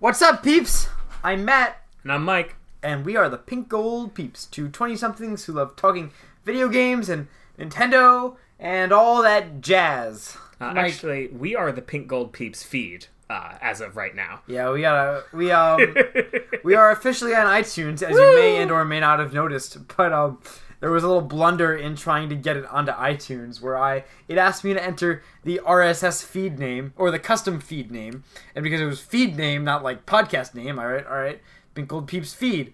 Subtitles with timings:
[0.00, 0.88] What's up, peeps?
[1.22, 2.56] I'm Matt, And I'm Mike.
[2.82, 6.10] and we are the Pink Gold Peeps, two 20 somethings who love talking
[6.44, 10.36] video games and Nintendo and all that jazz.
[10.60, 14.40] Uh, Mike- actually, we are the Pink Gold Peeps feed uh, as of right now.
[14.46, 15.94] yeah, we gotta, we, um,
[16.64, 20.12] we are officially on iTunes, as you may and or may not have noticed, but,
[20.12, 20.38] um,
[20.80, 24.38] there was a little blunder in trying to get it onto iTunes where I it
[24.38, 28.24] asked me to enter the RSS feed name or the custom feed name,
[28.54, 31.40] and because it was feed name, not like podcast name, all right, all right,
[31.74, 32.72] Pink Gold Peeps feed,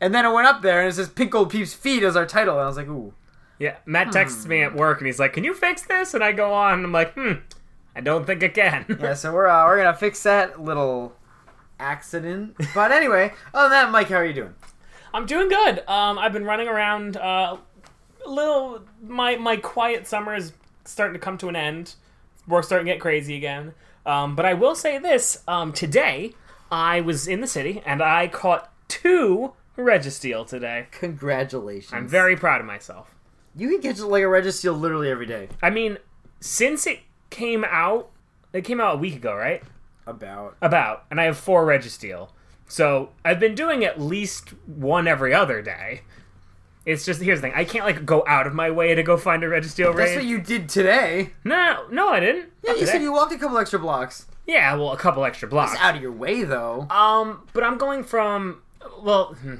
[0.00, 2.26] and then I went up there and it says Pink Gold Peeps feed as our
[2.26, 3.12] title, and I was like, ooh,
[3.58, 6.32] yeah, Matt texts me at work and he's like, "Can you fix this?" And I
[6.32, 6.74] go on.
[6.74, 7.32] And I'm like, "Hmm,
[7.94, 11.16] I don't think I can." yeah, so we're uh, we're gonna fix that little
[11.80, 12.56] accident.
[12.74, 14.54] But anyway, other than that, Mike, how are you doing?
[15.18, 15.80] I'm doing good.
[15.88, 17.16] Um, I've been running around.
[17.16, 17.56] Uh,
[18.24, 18.82] a little.
[19.02, 20.52] My my quiet summer is
[20.84, 21.96] starting to come to an end.
[22.46, 23.74] We're starting to get crazy again.
[24.06, 26.34] Um, but I will say this: um, today
[26.70, 30.86] I was in the city and I caught two Registeel today.
[30.92, 31.92] Congratulations!
[31.92, 33.12] I'm very proud of myself.
[33.56, 35.48] You can catch like a Registeel literally every day.
[35.60, 35.98] I mean,
[36.38, 37.00] since it
[37.30, 38.10] came out,
[38.52, 39.64] it came out a week ago, right?
[40.06, 42.28] About About, and I have four Registeel.
[42.68, 46.02] So I've been doing at least one every other day.
[46.84, 49.16] It's just here's the thing: I can't like go out of my way to go
[49.16, 51.34] find a Registeel that's what you did today.
[51.44, 52.50] No, no, I didn't.
[52.62, 52.92] Yeah, Not you today.
[52.92, 54.26] said you walked a couple extra blocks.
[54.46, 55.72] Yeah, well, a couple extra blocks.
[55.72, 56.86] It's out of your way though.
[56.90, 58.62] Um, but I'm going from
[59.02, 59.56] well, hmm,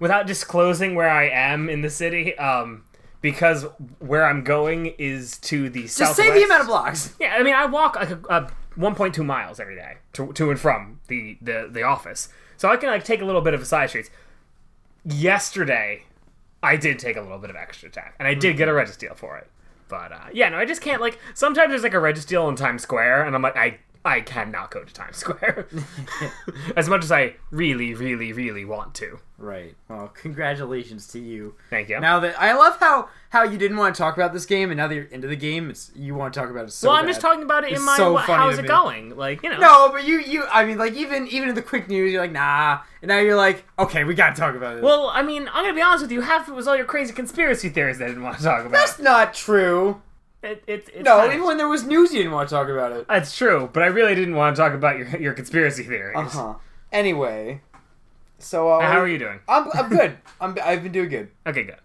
[0.00, 2.36] without disclosing where I am in the city.
[2.36, 2.84] Um,
[3.22, 3.64] because
[4.00, 6.18] where I'm going is to the Just southwest.
[6.18, 7.14] say the amount of blocks.
[7.18, 10.58] Yeah, I mean, I walk like a, a 1.2 miles every day to, to and
[10.58, 13.64] from the, the the office, so I can like take a little bit of a
[13.64, 14.10] side streets.
[15.04, 16.04] Yesterday,
[16.62, 19.16] I did take a little bit of extra time, and I did get a Registeel
[19.16, 19.48] for it.
[19.88, 21.18] But uh, yeah, no, I just can't like.
[21.34, 24.84] Sometimes there's like a Registeel in Times Square, and I'm like, I I cannot go
[24.84, 25.66] to Times Square
[26.76, 29.18] as much as I really, really, really want to.
[29.38, 29.74] Right.
[29.88, 31.54] Well, congratulations to you.
[31.70, 31.98] Thank you.
[32.00, 34.76] Now that I love how how you didn't want to talk about this game, and
[34.76, 36.88] now that you're into the game, it's you want to talk about it so.
[36.88, 37.10] well, I'm bad.
[37.10, 37.96] just talking about it in my.
[37.96, 38.68] so what, funny how's to it me.
[38.68, 39.16] going?
[39.16, 39.58] Like you know.
[39.58, 42.32] No, but you you I mean like even even in the quick news, you're like
[42.32, 44.82] nah, and now you're like okay, we gotta talk about it.
[44.84, 46.20] Well, I mean, I'm gonna be honest with you.
[46.20, 48.60] Half of it was all your crazy conspiracy theories that I didn't want to talk
[48.60, 48.72] about.
[48.72, 50.02] that's not true.
[50.44, 52.54] It, it, it's No, kind of- even when there was news, you didn't want to
[52.54, 53.08] talk about it.
[53.08, 56.16] That's true, but I really didn't want to talk about your your conspiracy theories.
[56.16, 56.54] Uh huh.
[56.92, 57.60] Anyway,
[58.38, 59.40] so uh, How are you doing?
[59.48, 60.18] I'm I'm good.
[60.40, 61.28] I'm I've been doing good.
[61.46, 61.76] Okay, good.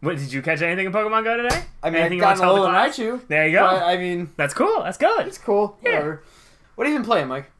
[0.00, 1.64] What did you catch anything in Pokemon Go today?
[1.82, 3.20] I mean, anything I've gotten a wanna little tell the?
[3.22, 3.28] Raichu.
[3.28, 3.62] There you go.
[3.66, 4.82] But, I mean, That's cool.
[4.84, 5.26] That's good.
[5.26, 5.78] it's cool.
[5.82, 5.90] Yeah.
[5.92, 6.22] Whatever.
[6.74, 7.50] What have you been playing, Mike?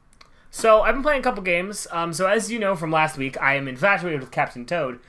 [0.50, 1.86] So I've been playing a couple games.
[1.90, 5.00] Um, so as you know from last week, I am infatuated with Captain Toad,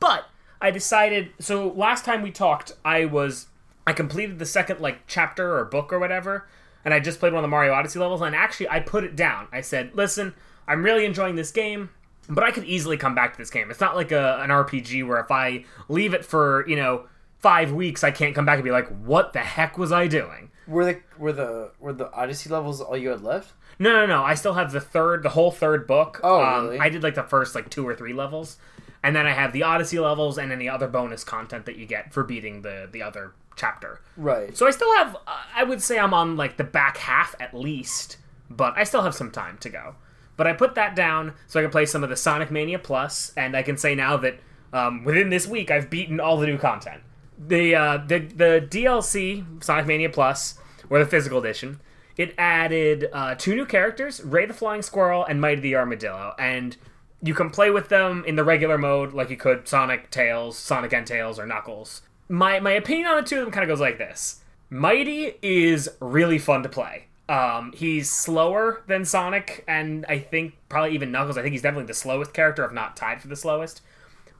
[0.00, 0.26] but
[0.60, 1.30] I decided.
[1.40, 3.48] So last time we talked, I was
[3.86, 6.46] I completed the second like chapter or book or whatever,
[6.84, 8.20] and I just played one of the Mario Odyssey levels.
[8.20, 9.48] And actually, I put it down.
[9.52, 10.34] I said, "Listen,
[10.66, 11.90] I'm really enjoying this game."
[12.28, 13.70] But I could easily come back to this game.
[13.70, 17.06] It's not like a, an RPG where if I leave it for, you know,
[17.38, 20.50] five weeks, I can't come back and be like, what the heck was I doing?
[20.66, 23.52] Were the were the were the Odyssey levels all you had left?
[23.78, 24.24] No, no, no.
[24.24, 26.20] I still have the third, the whole third book.
[26.24, 26.78] Oh, um, really?
[26.80, 28.58] I did like the first like two or three levels,
[29.04, 32.12] and then I have the Odyssey levels and any other bonus content that you get
[32.12, 34.00] for beating the the other chapter.
[34.16, 34.56] Right.
[34.56, 35.16] So I still have.
[35.26, 38.18] Uh, I would say I'm on like the back half at least,
[38.48, 39.96] but I still have some time to go.
[40.36, 43.32] But I put that down so I can play some of the Sonic Mania Plus,
[43.36, 44.38] and I can say now that
[44.72, 47.02] um, within this week I've beaten all the new content.
[47.38, 51.80] The uh, the the DLC Sonic Mania Plus or the physical edition.
[52.16, 56.74] It added uh, two new characters, Ray the Flying Squirrel and Mighty the Armadillo, and
[57.22, 60.92] you can play with them in the regular mode like you could Sonic, Tails, Sonic
[60.94, 62.02] and Tails, or Knuckles.
[62.28, 65.88] My my opinion on the two of them kind of goes like this: Mighty is
[66.00, 67.06] really fun to play.
[67.28, 71.36] Um, he's slower than Sonic, and I think probably even Knuckles.
[71.36, 73.82] I think he's definitely the slowest character, if not tied for the slowest.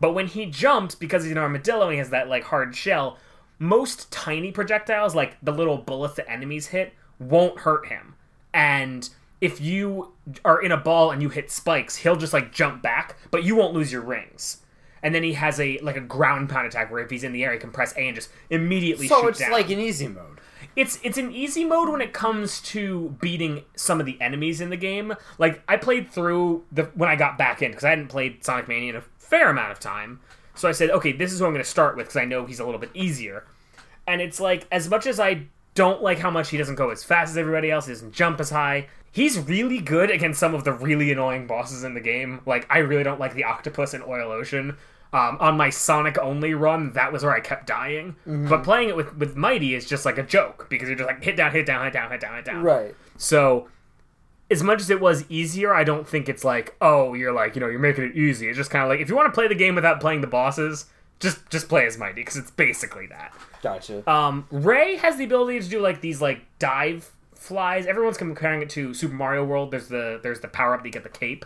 [0.00, 3.19] But when he jumps, because he's an armadillo and he has that like hard shell,
[3.58, 8.14] most tiny projectiles, like the little bullets that enemies hit, won't hurt him.
[8.53, 9.08] And
[9.41, 10.12] if you
[10.44, 13.56] are in a ball and you hit spikes, he'll just like jump back, but you
[13.56, 14.59] won't lose your rings.
[15.06, 17.44] And then he has a like a ground pound attack where if he's in the
[17.44, 19.53] air, he can press A and just immediately So it's down.
[19.53, 20.41] like an easy mode.
[20.74, 24.68] It's it's an easy mode when it comes to beating some of the enemies in
[24.70, 25.14] the game.
[25.38, 28.66] Like I played through the when I got back in because I hadn't played Sonic
[28.66, 30.18] Mania in a fair amount of time.
[30.56, 32.44] So I said, okay, this is who I'm going to start with because I know
[32.44, 33.44] he's a little bit easier.
[34.09, 35.42] And it's like as much as I
[35.74, 38.41] don't like how much he doesn't go as fast as everybody else, he doesn't jump
[38.41, 38.88] as high.
[39.12, 42.41] He's really good against some of the really annoying bosses in the game.
[42.44, 44.76] Like I really don't like the octopus in Oil Ocean.
[45.12, 48.16] Um, on my Sonic only run, that was where I kept dying.
[48.26, 51.22] But playing it with, with Mighty is just like a joke because you're just like
[51.22, 52.62] hit down, hit down, hit down, hit down, hit down.
[52.62, 52.94] Right.
[53.16, 53.68] So
[54.50, 57.60] as much as it was easier, I don't think it's like, oh, you're like, you
[57.60, 58.48] know, you're making it easy.
[58.48, 60.26] It's just kind of like if you want to play the game without playing the
[60.26, 60.86] bosses,
[61.18, 63.32] just just play as Mighty because it's basically that.
[63.62, 64.09] Gotcha.
[64.10, 67.86] Um, Ray has the ability to do like these like dive flies.
[67.86, 69.70] Everyone's comparing it to Super Mario World.
[69.70, 71.44] There's the there's the power up that you get the cape,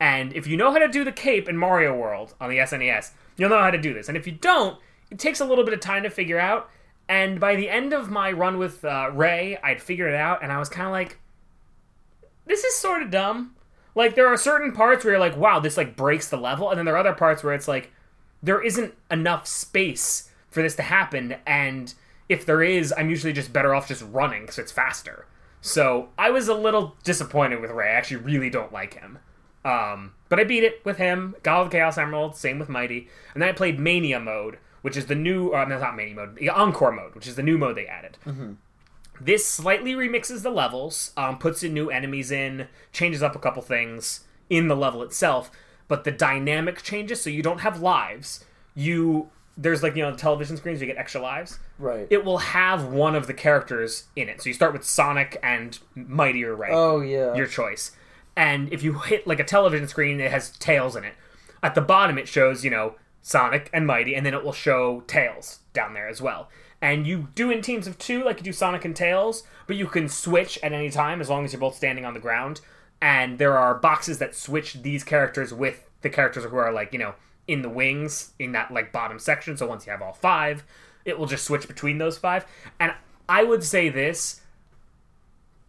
[0.00, 3.12] and if you know how to do the cape in Mario World on the SNES,
[3.36, 4.08] you'll know how to do this.
[4.08, 4.78] And if you don't,
[5.10, 6.68] it takes a little bit of time to figure out.
[7.08, 10.50] And by the end of my run with uh, Ray, I'd figured it out, and
[10.50, 11.18] I was kind of like,
[12.46, 13.54] this is sort of dumb.
[13.94, 16.78] Like there are certain parts where you're like, wow, this like breaks the level, and
[16.78, 17.92] then there are other parts where it's like
[18.42, 21.94] there isn't enough space for this to happen, and
[22.28, 25.26] if there is, I'm usually just better off just running because it's faster.
[25.60, 27.90] So I was a little disappointed with Ray.
[27.90, 29.18] I actually really don't like him.
[29.64, 31.34] Um, but I beat it with him.
[31.42, 32.36] Got all the Chaos Emerald.
[32.36, 33.08] Same with Mighty.
[33.32, 35.52] And then I played Mania mode, which is the new.
[35.52, 36.48] Uh, no, not Mania mode.
[36.48, 38.18] Encore mode, which is the new mode they added.
[39.20, 43.62] This slightly remixes the levels, um, puts in new enemies in, changes up a couple
[43.62, 45.50] things in the level itself,
[45.86, 47.22] but the dynamic changes.
[47.22, 48.44] So you don't have lives.
[48.74, 51.60] You there's like you know the television screens you get extra lives.
[51.78, 52.08] right.
[52.10, 54.42] It will have one of the characters in it.
[54.42, 57.34] So you start with Sonic and Mighty or Ray oh yeah.
[57.34, 57.92] your choice.
[58.36, 61.14] And if you hit like a television screen, it has Tails in it.
[61.62, 65.02] At the bottom, it shows, you know, Sonic and Mighty, and then it will show
[65.06, 66.50] Tails down there as well.
[66.82, 69.86] And you do in teams of two, like you do Sonic and Tails, but you
[69.86, 72.60] can switch at any time as long as you're both standing on the ground.
[73.00, 76.98] And there are boxes that switch these characters with the characters who are like, you
[76.98, 77.14] know,
[77.46, 79.56] in the wings in that like bottom section.
[79.56, 80.64] So once you have all five,
[81.04, 82.46] it will just switch between those five.
[82.78, 82.92] And
[83.28, 84.42] I would say this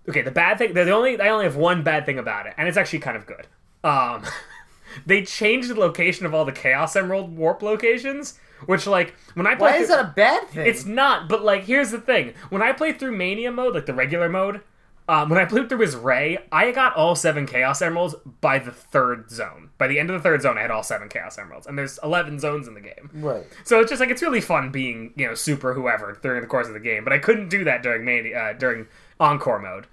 [0.07, 0.73] Okay, the bad thing.
[0.73, 3.25] The only I only have one bad thing about it, and it's actually kind of
[3.25, 3.47] good.
[3.83, 4.23] Um,
[5.05, 9.55] they changed the location of all the Chaos Emerald warp locations, which like when I
[9.55, 10.67] play, Why is that a bad thing?
[10.67, 11.27] it's not.
[11.27, 14.61] But like, here's the thing: when I play through Mania mode, like the regular mode,
[15.07, 18.71] um, when I played through as Ray, I got all seven Chaos Emeralds by the
[18.71, 19.69] third zone.
[19.77, 21.97] By the end of the third zone, I had all seven Chaos Emeralds, and there's
[22.03, 23.09] eleven zones in the game.
[23.15, 23.43] right.
[23.63, 26.67] So it's just like it's really fun being you know super whoever during the course
[26.67, 28.85] of the game, but I couldn't do that during Mania uh, during
[29.19, 29.87] Encore mode.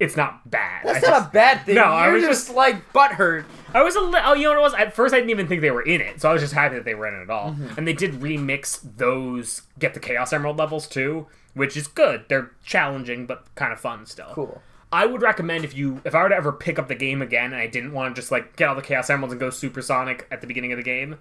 [0.00, 0.82] It's not bad.
[0.84, 1.74] That's I not just- a bad thing.
[1.76, 3.44] No, You're I was just, just- like butthurt.
[3.72, 4.74] I was a li- oh, you know what it was?
[4.74, 6.74] At first, I didn't even think they were in it, so I was just happy
[6.74, 7.50] that they were in it at all.
[7.52, 7.74] Mm-hmm.
[7.78, 12.24] And they did remix those get the Chaos Emerald levels too, which is good.
[12.28, 14.30] They're challenging but kind of fun still.
[14.32, 14.60] Cool.
[14.92, 17.52] I would recommend if you if I were to ever pick up the game again
[17.52, 20.26] and I didn't want to just like get all the Chaos Emeralds and go supersonic
[20.32, 21.18] at the beginning of the game,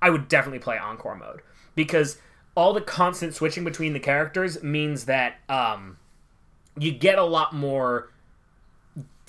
[0.00, 1.42] I would definitely play Encore mode
[1.74, 2.16] because
[2.54, 5.98] all the constant switching between the characters means that um,
[6.78, 8.10] you get a lot more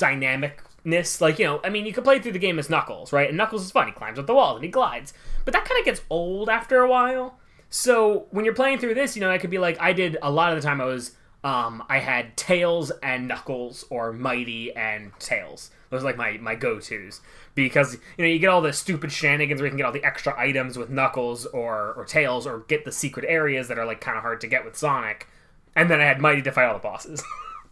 [0.01, 1.21] dynamicness.
[1.21, 3.27] Like you know, I mean, you could play through the game as Knuckles, right?
[3.27, 3.87] And Knuckles is fun.
[3.87, 5.13] He climbs up the wall and he glides,
[5.45, 7.39] but that kind of gets old after a while.
[7.69, 10.29] So when you're playing through this, you know, I could be like, I did a
[10.29, 10.81] lot of the time.
[10.81, 15.71] I was, um, I had Tails and Knuckles or Mighty and Tails.
[15.89, 17.21] Those are like my my go tos
[17.55, 20.03] because you know you get all the stupid shenanigans where you can get all the
[20.03, 24.01] extra items with Knuckles or or Tails or get the secret areas that are like
[24.01, 25.27] kind of hard to get with Sonic.
[25.75, 27.23] And then I had Mighty to fight all the bosses.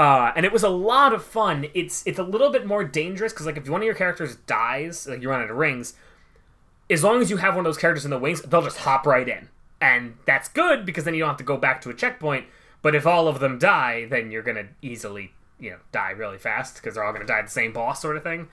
[0.00, 1.66] Uh, and it was a lot of fun.
[1.74, 5.06] It's it's a little bit more dangerous because like if one of your characters dies,
[5.06, 5.92] like you run out of rings,
[6.88, 9.06] as long as you have one of those characters in the wings, they'll just hop
[9.06, 11.94] right in, and that's good because then you don't have to go back to a
[11.94, 12.46] checkpoint.
[12.80, 16.76] But if all of them die, then you're gonna easily you know die really fast
[16.76, 18.48] because they're all gonna die the same boss sort of thing.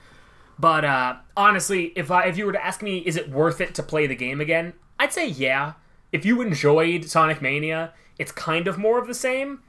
[0.58, 3.74] But uh, honestly, if I, if you were to ask me, is it worth it
[3.76, 4.74] to play the game again?
[4.98, 5.72] I'd say yeah.
[6.12, 9.62] If you enjoyed Sonic Mania, it's kind of more of the same.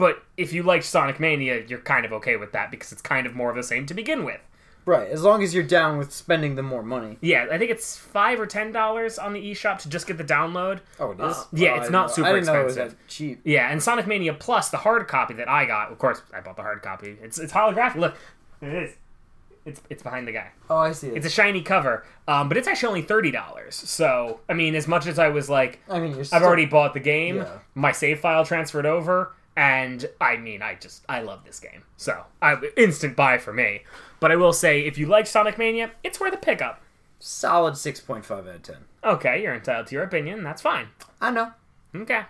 [0.00, 3.26] But if you liked Sonic Mania, you're kind of okay with that because it's kind
[3.26, 4.40] of more of the same to begin with.
[4.86, 5.08] Right.
[5.10, 7.18] As long as you're down with spending the more money.
[7.20, 10.24] Yeah, I think it's five or ten dollars on the eShop to just get the
[10.24, 10.80] download.
[10.98, 11.36] Oh, it is.
[11.36, 13.06] Uh, yeah, it's not didn't super I didn't know was expensive.
[13.06, 13.40] cheap.
[13.44, 16.56] Yeah, and Sonic Mania Plus, the hard copy that I got, of course, I bought
[16.56, 17.18] the hard copy.
[17.22, 17.96] It's it's holographic.
[17.96, 18.14] Look,
[18.62, 18.96] it is.
[19.66, 20.48] It's it's behind the guy.
[20.70, 21.18] Oh, I see it.
[21.18, 23.74] It's a shiny cover, um, but it's actually only thirty dollars.
[23.74, 26.14] So I mean, as much as I was like, I mean.
[26.18, 27.36] I've still- already bought the game.
[27.36, 27.58] Yeah.
[27.74, 31.82] My save file transferred over, and I mean, I just I love this game.
[31.96, 33.82] So I instant buy for me.
[34.20, 36.80] But I will say, if you like Sonic Mania, it's worth a pickup.
[37.18, 38.76] solid six point five out of ten.
[39.02, 40.42] Okay, you're entitled to your opinion.
[40.44, 40.88] That's fine.
[41.20, 41.52] I know.
[41.94, 42.22] Okay.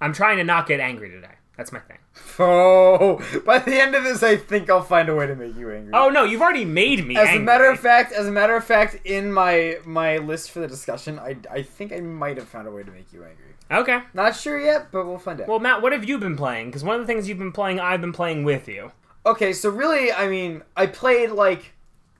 [0.00, 1.34] I'm trying to not get angry today.
[1.56, 1.98] That's my thing.
[2.40, 5.72] Oh, by the end of this, I think I'll find a way to make you
[5.72, 5.92] angry.
[5.92, 7.16] Oh no, you've already made me.
[7.16, 7.42] As angry.
[7.42, 10.68] a matter of fact, as a matter of fact, in my my list for the
[10.68, 13.54] discussion, I, I think I might have found a way to make you angry.
[13.70, 14.00] Okay.
[14.14, 15.48] Not sure yet, but we'll find out.
[15.48, 16.66] Well, Matt, what have you been playing?
[16.66, 18.92] Because one of the things you've been playing, I've been playing with you.
[19.26, 21.72] okay, so really, I mean, I played like,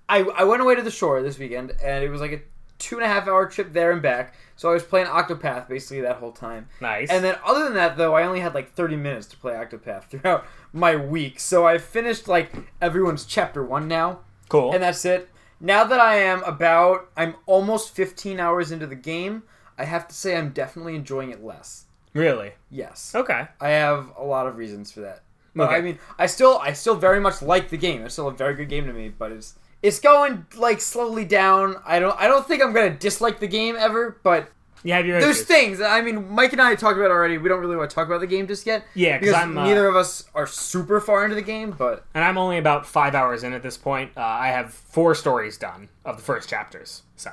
[0.09, 2.41] I I went away to the shore this weekend, and it was like a
[2.79, 4.35] two and a half hour trip there and back.
[4.57, 6.69] So I was playing Octopath basically that whole time.
[6.81, 7.11] Nice.
[7.11, 10.05] And then other than that though, I only had like 30 minutes to play Octopath
[10.11, 11.41] throughout my week.
[11.41, 14.73] So I finished like everyone's chapter 1 now cool.
[14.73, 15.29] and that's it.
[15.61, 19.43] Now that I am about I'm almost 15 hours into the game,
[19.79, 21.85] I have to say I'm definitely enjoying it less.
[22.15, 22.53] really?
[22.71, 23.13] Yes.
[23.15, 23.47] Okay.
[23.61, 25.21] I have a lot of reasons for that.
[25.55, 25.77] But Okay.
[25.77, 28.03] I mean, I still I still very much like the game.
[28.03, 31.77] It's still a very good game to me, but it's it's going like slowly down.
[31.87, 34.51] I don't I don't think I'm going to dislike the game ever, but
[34.83, 35.47] You have your there's issues.
[35.47, 35.81] things.
[35.81, 37.39] I mean, Mike and I talked about it already.
[37.39, 38.85] We don't really want to talk about the game just yet.
[38.95, 42.25] Yeah, because I'm, uh, neither of us are super far into the game, but and
[42.25, 44.13] I'm only about five hours in at this point.
[44.17, 47.31] Uh, I have four stories done of the first chapters, so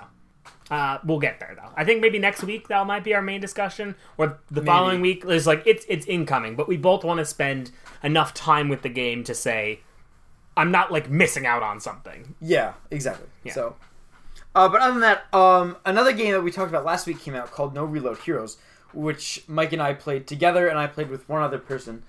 [0.72, 1.70] uh, we'll get there though.
[1.76, 5.24] I think maybe next week that might be our main discussion, or the following week
[5.26, 6.56] is like it's it's incoming.
[6.56, 7.72] But we both want to spend
[8.04, 9.82] enough time with the game to say
[10.58, 12.36] I'm not like missing out on something.
[12.42, 13.28] Yeah, exactly.
[13.52, 13.76] So,
[14.56, 17.36] uh, but other than that, um, another game that we talked about last week came
[17.36, 18.58] out called No Reload Heroes,
[18.94, 22.04] which Mike and I played together, and I played with one other person,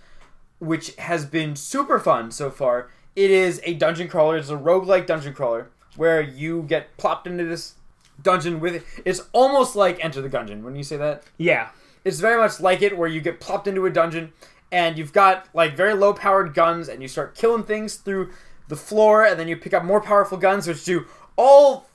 [0.60, 2.90] which has been super fun so far.
[3.14, 4.36] It is a dungeon crawler.
[4.36, 7.74] It's a roguelike dungeon crawler where you get plopped into this
[8.22, 8.84] dungeon with it.
[9.04, 11.24] It's almost like Enter the Gungeon when you say that.
[11.38, 11.68] Yeah,
[12.06, 14.32] It's very much like it, where you get plopped into a dungeon
[14.70, 18.30] and you've got like very low powered guns, and you start killing things through
[18.68, 21.04] the floor, and then you pick up more powerful guns, which do
[21.36, 21.88] all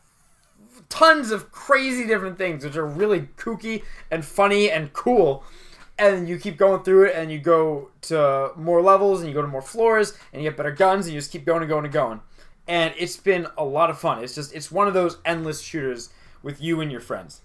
[0.89, 5.45] tons of crazy different things, which are really kooky and funny and cool.
[5.97, 9.41] And you keep going through it, and you go to more levels, and you go
[9.41, 11.85] to more floors, and you get better guns, and you just keep going and going
[11.85, 12.19] and going.
[12.67, 14.23] And it's been a lot of fun.
[14.23, 16.09] It's just it's one of those endless shooters
[16.43, 17.41] with you and your friends.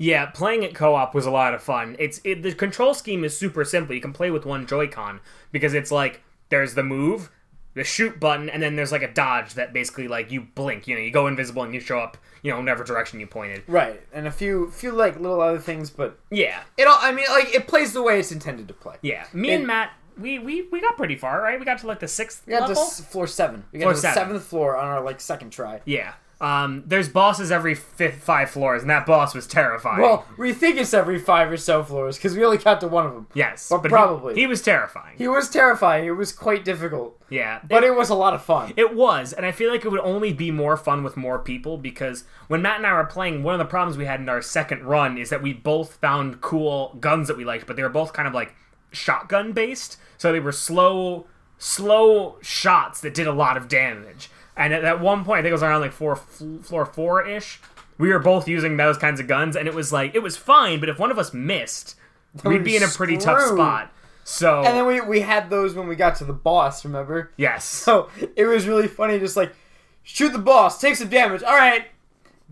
[0.00, 1.96] Yeah, playing it co-op was a lot of fun.
[1.98, 3.94] It's it, the control scheme is super simple.
[3.94, 5.20] You can play with one Joy-Con
[5.50, 7.30] because it's like there's the move,
[7.74, 10.86] the shoot button, and then there's like a dodge that basically like you blink.
[10.86, 12.16] You know, you go invisible and you show up.
[12.42, 13.64] You know, in whatever direction you pointed.
[13.66, 17.24] Right, and a few few like little other things, but Yeah, it all I mean
[17.30, 18.94] like it plays the way it's intended to play.
[19.02, 19.24] yeah.
[19.32, 21.58] Me It- and Matt, we, we we got pretty far, right?
[21.58, 23.64] We got to like the sixth We got to s- floor seven.
[23.72, 24.14] We got Floor to the seven.
[24.28, 25.80] seventh floor on our like second try.
[25.84, 26.14] yeah.
[26.40, 30.00] Um, there's bosses every fifth, five floors, and that boss was terrifying.
[30.02, 33.06] Well, we think it's every five or so floors because we only got to one
[33.06, 33.26] of them.
[33.34, 34.36] yes, but he- probably.
[34.36, 35.16] he, was terrifying.
[35.18, 36.04] He was terrifying.
[36.06, 38.72] It was quite difficult, yeah, but it was a lot of fun.
[38.76, 41.76] It was, and I feel like it would only be more fun with more people
[41.76, 44.40] because when Matt and I were playing, one of the problems we had in our
[44.40, 47.88] second run is that we both found cool guns that we liked, but they were
[47.88, 48.54] both kind of like
[48.90, 51.26] shotgun based, so they were slow,
[51.58, 54.30] slow shots that did a lot of damage.
[54.56, 57.60] And at that one point, I think it was around like four, floor four ish.
[57.96, 60.80] We were both using those kinds of guns, and it was like it was fine,
[60.80, 61.96] but if one of us missed,
[62.44, 63.92] we'd be in a pretty tough spot.
[64.24, 66.84] So and then we we had those when we got to the boss.
[66.84, 67.32] Remember?
[67.36, 69.18] yes, So it was really funny.
[69.18, 69.54] Just like
[70.02, 71.42] shoot the boss, take some damage.
[71.42, 71.86] All right,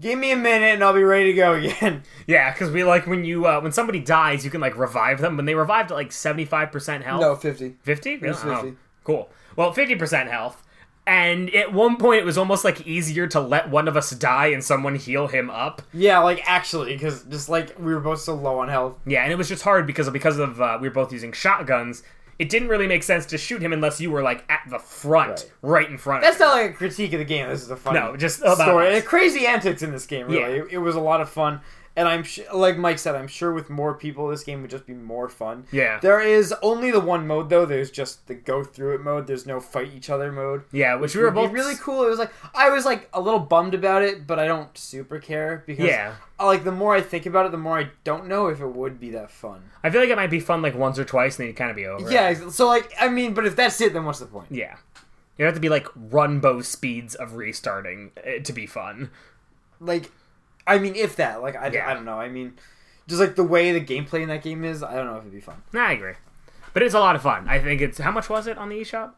[0.01, 2.03] give me a minute, and I'll be ready to go again.
[2.27, 5.37] Yeah, because we like when you uh, when somebody dies, you can like revive them.
[5.37, 7.77] When they revived at like seventy five percent health, No, fifty.
[7.83, 8.29] fifty, really?
[8.35, 8.51] was 50.
[8.69, 9.29] Oh, cool.
[9.55, 10.61] Well, fifty percent health,
[11.07, 14.49] and at one point it was almost like easier to let one of us die
[14.49, 15.83] and someone heal him up.
[15.93, 18.95] Yeah, like actually, because just like we were both so low on health.
[19.07, 22.03] Yeah, and it was just hard because because of uh, we were both using shotguns.
[22.39, 25.51] It didn't really make sense to shoot him unless you were like at the front,
[25.63, 26.23] right, in front.
[26.23, 26.47] That's of him.
[26.49, 27.49] not like a critique of the game.
[27.49, 28.97] This is a fun No, just about story.
[28.97, 29.05] us.
[29.05, 30.27] Crazy antics in this game.
[30.27, 30.63] Really, Yeah.
[30.65, 31.61] it, it was a lot of fun.
[31.99, 34.87] And I'm sh- like Mike said, I'm sure with more people, this game would just
[34.87, 35.65] be more fun.
[35.73, 35.99] Yeah.
[36.01, 37.65] There is only the one mode though.
[37.65, 39.27] There's just the go through it mode.
[39.27, 40.65] There's no fight each other mode.
[40.73, 42.05] yeah, which we were both really cool.
[42.05, 45.19] It was like I was like a little bummed about it, but I don't super
[45.19, 46.17] care because Yeah.
[46.39, 49.01] Like the more I think about it, the more I don't know if it would
[49.01, 49.63] be that fun.
[49.83, 51.71] I feel like it might be fun like once or twice, and then you'd kind
[51.71, 52.07] of be over.
[52.07, 52.13] it.
[52.13, 52.51] Yeah.
[52.51, 54.49] So like I mean, but if that's it, then what's the point?
[54.51, 54.77] Yeah.
[55.39, 59.11] You have to be like runbow speeds of restarting eh, to be fun.
[59.81, 60.11] like
[60.67, 61.89] i mean if that like I, Yeah.
[61.89, 62.55] I don't know i mean
[63.09, 65.33] just like the way the gameplay in that game is i don't know if it'd
[65.33, 66.15] be fun Nah, I agree.
[66.73, 67.49] But it's a lot of fun.
[67.49, 69.13] I think it's how much was it on the eShop?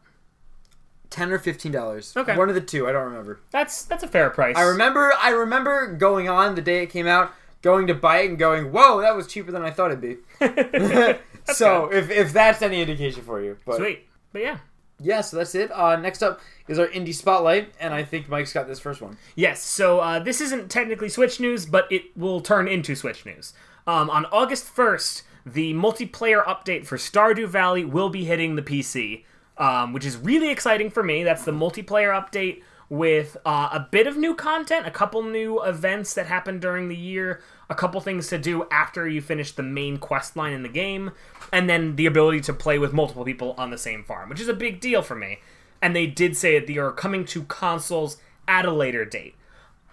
[1.09, 2.37] 10 or 15 dollars Okay.
[2.37, 4.55] one of the two i don't remember That's that's a fair price.
[4.55, 7.31] i remember i remember going on the day it came out
[7.63, 10.17] going to buy it and going whoa that was cheaper than i thought it'd be
[11.53, 14.07] so if, if that's any indication for you but Sweet.
[14.31, 14.57] But yeah.
[14.99, 18.53] Yeah so that's it uh, next up is our indie spotlight and i think mike's
[18.53, 22.41] got this first one Yes, so uh, this isn't technically Switch news, but it will
[22.41, 23.53] turn into Switch news.
[23.87, 29.23] Um, on August 1st, the multiplayer update for Stardew Valley will be hitting the PC,
[29.57, 31.23] um, which is really exciting for me.
[31.23, 36.13] That's the multiplayer update with uh, a bit of new content, a couple new events
[36.15, 39.97] that happen during the year, a couple things to do after you finish the main
[39.97, 41.11] quest line in the game,
[41.51, 44.47] and then the ability to play with multiple people on the same farm, which is
[44.47, 45.39] a big deal for me.
[45.81, 49.35] And they did say that they are coming to consoles at a later date.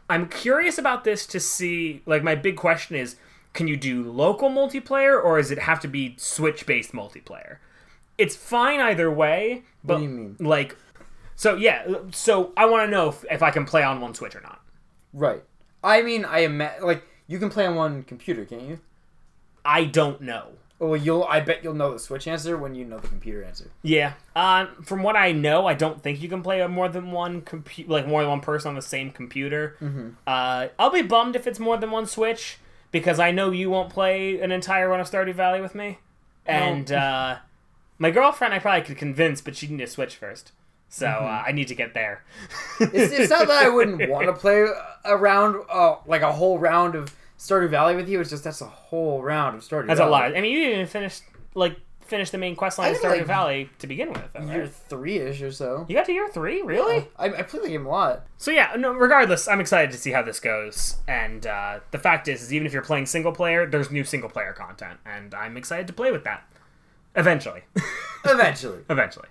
[0.09, 2.03] I'm curious about this to see.
[2.07, 3.17] Like, my big question is,
[3.53, 7.59] can you do local multiplayer, or does it have to be Switch-based multiplayer?
[8.19, 10.37] It's fine either way, but do you mean?
[10.39, 10.77] like,
[11.35, 14.35] so yeah, so I want to know if, if I can play on one Switch
[14.35, 14.61] or not.
[15.13, 15.43] Right.
[15.85, 18.81] I mean, I am like you can play on one computer, can't you?
[19.65, 20.53] I don't know.
[20.79, 21.25] Well, you'll.
[21.25, 23.71] I bet you'll know the Switch answer when you know the computer answer.
[23.83, 24.13] Yeah.
[24.35, 27.89] Um, from what I know, I don't think you can play more than one compu-
[27.89, 29.77] like more than one person on the same computer.
[29.81, 30.11] Mm-hmm.
[30.27, 32.59] Uh, I'll be bummed if it's more than one Switch
[32.93, 35.99] because I know you won't play an entire run of Stardew Valley with me,
[36.45, 37.37] and uh,
[37.99, 40.53] my girlfriend I probably could convince, but she needs a Switch first,
[40.89, 42.23] so uh, I need to get there.
[42.81, 44.67] It's, it's not that I wouldn't want to play
[45.05, 48.21] a round, uh, like a whole round of Stardew Valley with you.
[48.21, 49.87] It's just that's a whole round of Stardew.
[49.89, 50.11] That's a Valley.
[50.11, 50.37] lot.
[50.37, 51.21] I mean, you didn't even finish
[51.55, 54.33] like finish the main quest line I of think, Stardew like, Valley to begin with,
[54.33, 54.73] though, Year right?
[54.89, 55.85] three ish or so.
[55.89, 57.09] You got to year three, really?
[57.19, 58.25] I, I play the game a lot.
[58.39, 60.97] So yeah, no, regardless, I'm excited to see how this goes.
[61.09, 64.31] And uh, the fact is, is even if you're playing single player, there's new single
[64.31, 66.45] player content, and I'm excited to play with that.
[67.17, 67.63] Eventually,
[68.25, 68.81] Eventually.
[68.89, 69.29] eventually.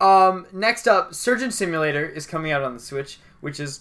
[0.00, 3.80] Um, next up, Surgeon Simulator is coming out on the Switch, which is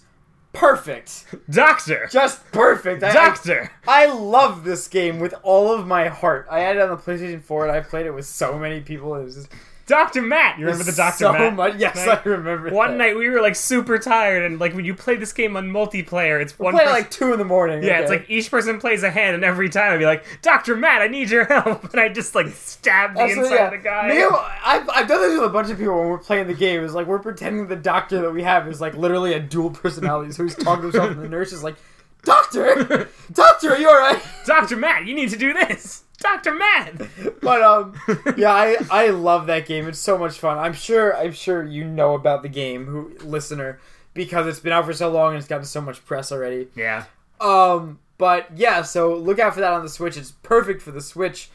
[0.54, 1.26] perfect.
[1.50, 3.04] Doctor, Just perfect.
[3.04, 3.72] I, Doctor.
[3.88, 6.48] I, I love this game with all of my heart.
[6.50, 9.16] I had it on the PlayStation 4 and I played it with so many people.
[9.16, 9.50] It was just
[9.90, 10.58] Doctor Matt.
[10.58, 11.56] You remember the Doctor so Matt?
[11.56, 11.76] much.
[11.78, 12.22] Yes, night?
[12.26, 12.70] I remember.
[12.70, 12.98] One that.
[12.98, 16.42] night we were like super tired, and like when you play this game on multiplayer,
[16.42, 17.84] it's one Play at person- like two in the morning.
[17.84, 20.76] Yeah, it's like each person plays a hand, and every time I'd be like, "Doctor
[20.76, 23.66] Matt, I need your help," and I just like stab the Absolutely, inside yeah.
[23.66, 24.08] of the guy.
[24.10, 24.24] Me
[24.64, 26.84] I've, I've done this with a bunch of people when we're playing the game.
[26.84, 30.32] It's like we're pretending the doctor that we have is like literally a dual personality.
[30.32, 31.76] So he's talking to himself, and the nurse is like,
[32.24, 36.04] "Doctor, doctor, are you alright?" Doctor Matt, you need to do this.
[36.20, 37.02] Doctor Matt.
[37.42, 37.94] But um,
[38.38, 39.88] yeah, I I love that game.
[39.88, 40.58] It's so much fun.
[40.58, 43.80] I'm sure I'm sure you know about the game, who listener,
[44.14, 46.68] because it's been out for so long and it's gotten so much press already.
[46.76, 47.06] Yeah.
[47.40, 50.18] Um, but yeah, so look out for that on the Switch.
[50.18, 51.50] It's perfect for the Switch.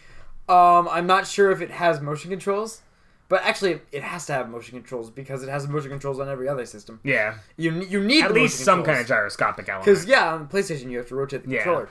[0.49, 2.83] Um, I'm not sure if it has motion controls,
[3.28, 6.49] but actually it has to have motion controls because it has motion controls on every
[6.49, 7.00] other system.
[7.04, 7.35] Yeah.
[7.57, 8.87] You you need At least some controls.
[8.97, 9.85] kind of gyroscopic element.
[9.87, 11.62] because yeah, on the PlayStation you have to rotate the Yeah.
[11.62, 11.88] controller.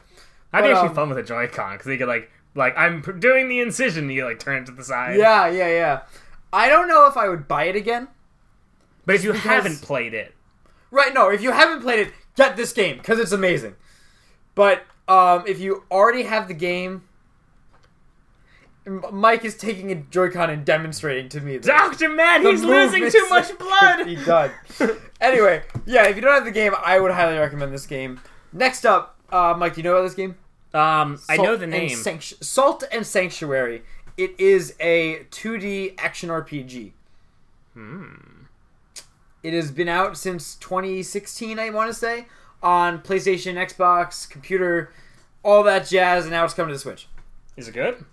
[0.51, 3.49] That'd be actually um, fun with a Joy-Con because you could like like I'm doing
[3.49, 5.17] the incision, and you like turn it to the side.
[5.17, 6.01] Yeah, yeah, yeah.
[6.53, 8.07] I don't know if I would buy it again.
[9.07, 10.35] But if you because- haven't played it,
[10.91, 13.75] Right, no, if you haven't played it, get this game because it's amazing.
[14.53, 17.01] But um, if you already have the game,
[18.85, 21.57] Mike is taking a Joy-Con and demonstrating to me.
[21.57, 24.05] Doctor Matt, the he's losing too much blood.
[24.07, 24.51] he done.
[25.21, 28.19] anyway, yeah, if you don't have the game, I would highly recommend this game.
[28.51, 30.35] Next up, uh, Mike, do you know about this game?
[30.73, 31.89] Um, I know Salt the and name.
[31.91, 33.83] Sanctu- Salt and Sanctuary.
[34.17, 36.91] It is a 2D action RPG.
[37.73, 38.13] Hmm.
[39.43, 42.27] It has been out since 2016, I want to say,
[42.61, 44.91] on PlayStation, Xbox, computer,
[45.43, 47.07] all that jazz, and now it's coming to the Switch.
[47.57, 48.05] Is it good?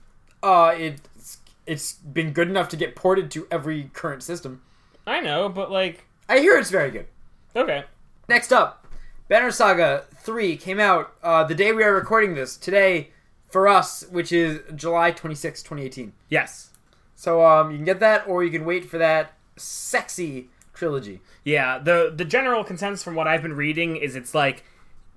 [0.43, 4.63] Uh, it's it's been good enough to get ported to every current system.
[5.07, 7.07] I know, but like, I hear it's very good.
[7.55, 7.85] okay.
[8.29, 8.87] Next up,
[9.29, 13.11] Banner Saga 3 came out uh, the day we are recording this, today
[13.49, 16.13] for us, which is July 26, 2018.
[16.29, 16.71] Yes.
[17.15, 21.21] So um, you can get that, or you can wait for that sexy trilogy.
[21.45, 21.79] Yeah.
[21.79, 24.65] the The general consensus from what I've been reading is it's like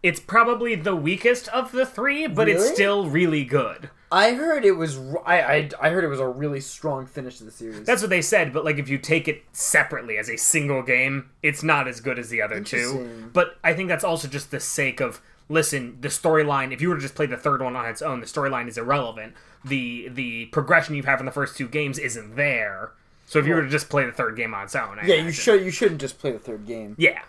[0.04, 2.76] it's probably the weakest of the three, but it's Really?
[2.76, 3.90] still really good.
[4.12, 4.98] I heard it was.
[5.00, 7.84] r- I, I I heard it was a really strong finish to the series.
[7.84, 11.32] That's what they said, but like if you take it separately as a single game,
[11.42, 12.78] it's not as good as the other two.
[12.78, 13.30] Interesting.
[13.34, 16.96] But I think that's also just the sake of listen, the storyline, if you were
[16.96, 19.34] to just play the third one on its own, the storyline is irrelevant.
[19.66, 22.92] The the progression you've had in the first two games isn't there.
[23.26, 25.16] So if you were to just play the third game on its own, I yeah,
[25.16, 25.64] you imagine- should.
[25.66, 26.94] You shouldn't just play the third game.
[27.00, 27.22] Yeah.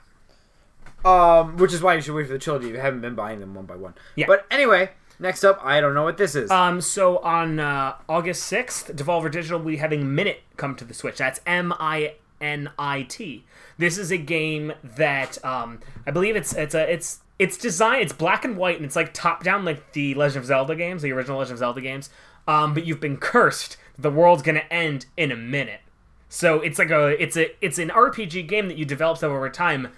[1.05, 2.69] Um, which is why you should wait for the trilogy.
[2.69, 3.95] if You haven't been buying them one by one.
[4.17, 4.27] Yeah.
[4.27, 6.51] But anyway, next up, I don't know what this is.
[6.51, 10.95] Um, so on uh, August 6th, Devolver Digital will be having Minute come to the
[10.95, 11.19] Switch.
[11.19, 13.45] That's M I N I T.
[13.79, 18.13] This is a game that um, I believe it's it's a it's it's designed it's
[18.13, 21.13] black and white and it's like top down like the Legend of Zelda games, the
[21.13, 22.11] original Legend of Zelda games.
[22.47, 23.77] Um, but you've been cursed.
[23.99, 25.81] The world's gonna end in a minute.
[26.29, 29.89] So it's like a it's a it's an RPG game that you develop over time,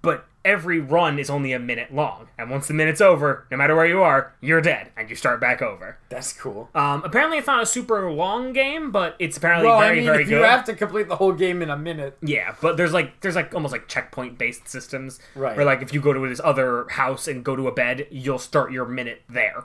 [0.00, 2.28] but every run is only a minute long.
[2.38, 5.40] And once the minute's over, no matter where you are, you're dead and you start
[5.40, 5.98] back over.
[6.08, 6.68] That's cool.
[6.74, 10.04] Um, apparently, it's not a super long game, but it's apparently well, very, I mean,
[10.06, 10.38] very if good.
[10.38, 12.18] you have to complete the whole game in a minute.
[12.22, 15.56] Yeah, but there's like there's like almost like checkpoint based systems, Right.
[15.56, 18.38] Where like if you go to this other house and go to a bed, you'll
[18.38, 19.64] start your minute there.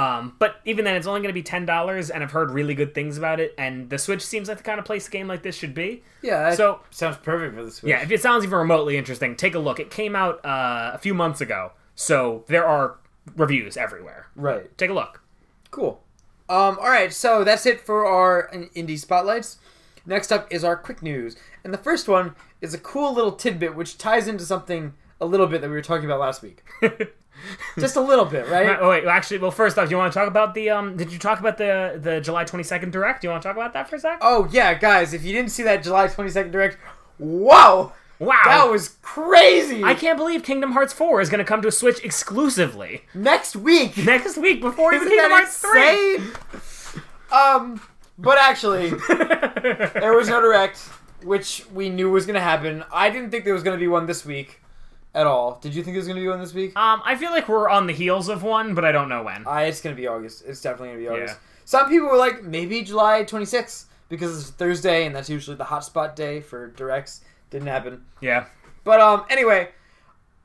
[0.00, 2.74] Um, but even then, it's only going to be ten dollars, and I've heard really
[2.74, 3.54] good things about it.
[3.58, 6.02] And the Switch seems like the kind of place a game like this should be.
[6.22, 7.90] Yeah, So- sounds perfect for the Switch.
[7.90, 9.80] Yeah, if it sounds even remotely interesting, take a look.
[9.80, 12.96] It came out uh, a few months ago, so there are
[13.36, 14.28] reviews everywhere.
[14.36, 14.76] right.
[14.78, 15.22] Take a look.
[15.70, 16.02] Cool.
[16.48, 19.58] Um, all right, so that's it for our indie spotlights.
[20.06, 23.76] Next up is our quick news, and the first one is a cool little tidbit
[23.76, 26.62] which ties into something a little bit that we were talking about last week.
[27.78, 28.78] Just a little bit, right?
[28.80, 30.96] Oh wait, well, actually, well, first off, do you want to talk about the um?
[30.96, 33.22] Did you talk about the the July twenty second direct?
[33.22, 34.18] Do you want to talk about that for a sec?
[34.20, 36.78] Oh yeah, guys, if you didn't see that July twenty second direct,
[37.18, 39.84] whoa, wow, that was crazy.
[39.84, 43.56] I can't believe Kingdom Hearts four is going to come to a Switch exclusively Next
[43.56, 43.96] week.
[44.04, 46.20] next week before even Kingdom Hearts three.
[47.32, 47.80] Um,
[48.18, 50.78] but actually, there was no direct,
[51.22, 52.84] which we knew was going to happen.
[52.92, 54.59] I didn't think there was going to be one this week
[55.14, 55.58] at all.
[55.60, 56.76] Did you think it was going to be one this week?
[56.76, 59.46] Um, I feel like we're on the heels of one, but I don't know when.
[59.46, 60.44] Uh, it's going to be August.
[60.46, 61.34] It's definitely going to be August.
[61.34, 61.46] Yeah.
[61.64, 66.14] Some people were like, maybe July 26th because it's Thursday and that's usually the hotspot
[66.14, 67.22] day for directs.
[67.50, 68.04] Didn't happen.
[68.20, 68.46] Yeah.
[68.84, 69.70] But um, anyway,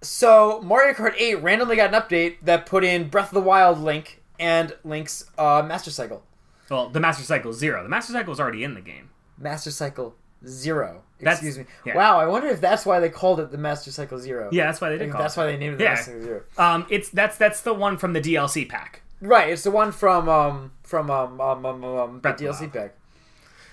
[0.02, 3.80] so Mario Kart 8 randomly got an update that put in Breath of the Wild
[3.80, 6.24] Link and Link's uh, Master Cycle.
[6.70, 7.84] Well, the Master Cycle Zero.
[7.84, 9.10] The Master Cycle is already in the game.
[9.38, 10.16] Master Cycle
[10.48, 11.04] Zero.
[11.20, 11.66] That's- Excuse me.
[11.86, 11.96] yeah.
[11.96, 14.50] Wow, I wonder if that's why they called it the Master Cycle Zero.
[14.52, 15.40] Yeah, that's why they did that's it.
[15.40, 15.90] why they named it the Yeah.
[15.92, 16.42] Master Cycle Zero.
[16.58, 19.02] Um, it's that's that's the one from the DLC pack.
[19.22, 22.60] Right, it's the one from um from um um um, um, um the Breath of
[22.60, 22.96] the DLC pack.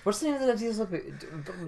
[0.03, 0.89] What's the name of the DLC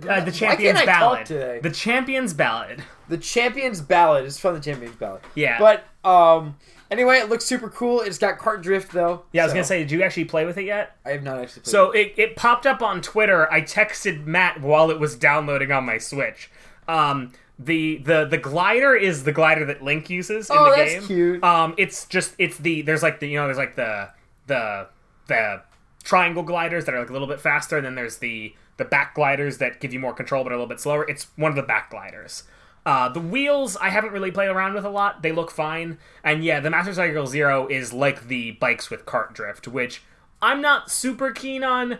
[0.03, 0.09] pack?
[0.21, 1.63] Uh, the Champions can't I talk Ballad.
[1.63, 2.83] The Champions Ballad.
[3.07, 5.21] The Champions Ballad is from the Champions Ballad.
[5.35, 5.57] Yeah.
[5.59, 6.57] But um
[6.91, 8.01] anyway, it looks super cool.
[8.01, 9.23] It's got cart drift though.
[9.31, 10.97] Yeah, I was so gonna say, did you actually play with it yet?
[11.05, 11.99] I have not actually played So it.
[12.17, 13.51] it, it popped up on Twitter.
[13.51, 16.49] I texted Matt while it was downloading on my Switch.
[16.87, 20.93] Um, the the the glider is the glider that Link uses in Oh, the that's
[20.93, 21.03] game.
[21.07, 21.43] cute.
[21.43, 24.09] Um, it's just it's the there's like the you know there's like the
[24.47, 24.87] the
[25.27, 25.61] the
[26.03, 27.77] triangle gliders that are like a little bit faster.
[27.77, 30.57] And then there's the the back gliders that give you more control but are a
[30.57, 31.05] little bit slower.
[31.09, 32.43] It's one of the back gliders.
[32.85, 35.23] Uh, the wheels I haven't really played around with a lot.
[35.23, 39.33] They look fine, and yeah, the Master Cycle Zero is like the bikes with cart
[39.33, 40.03] drift, which
[40.41, 41.99] I'm not super keen on.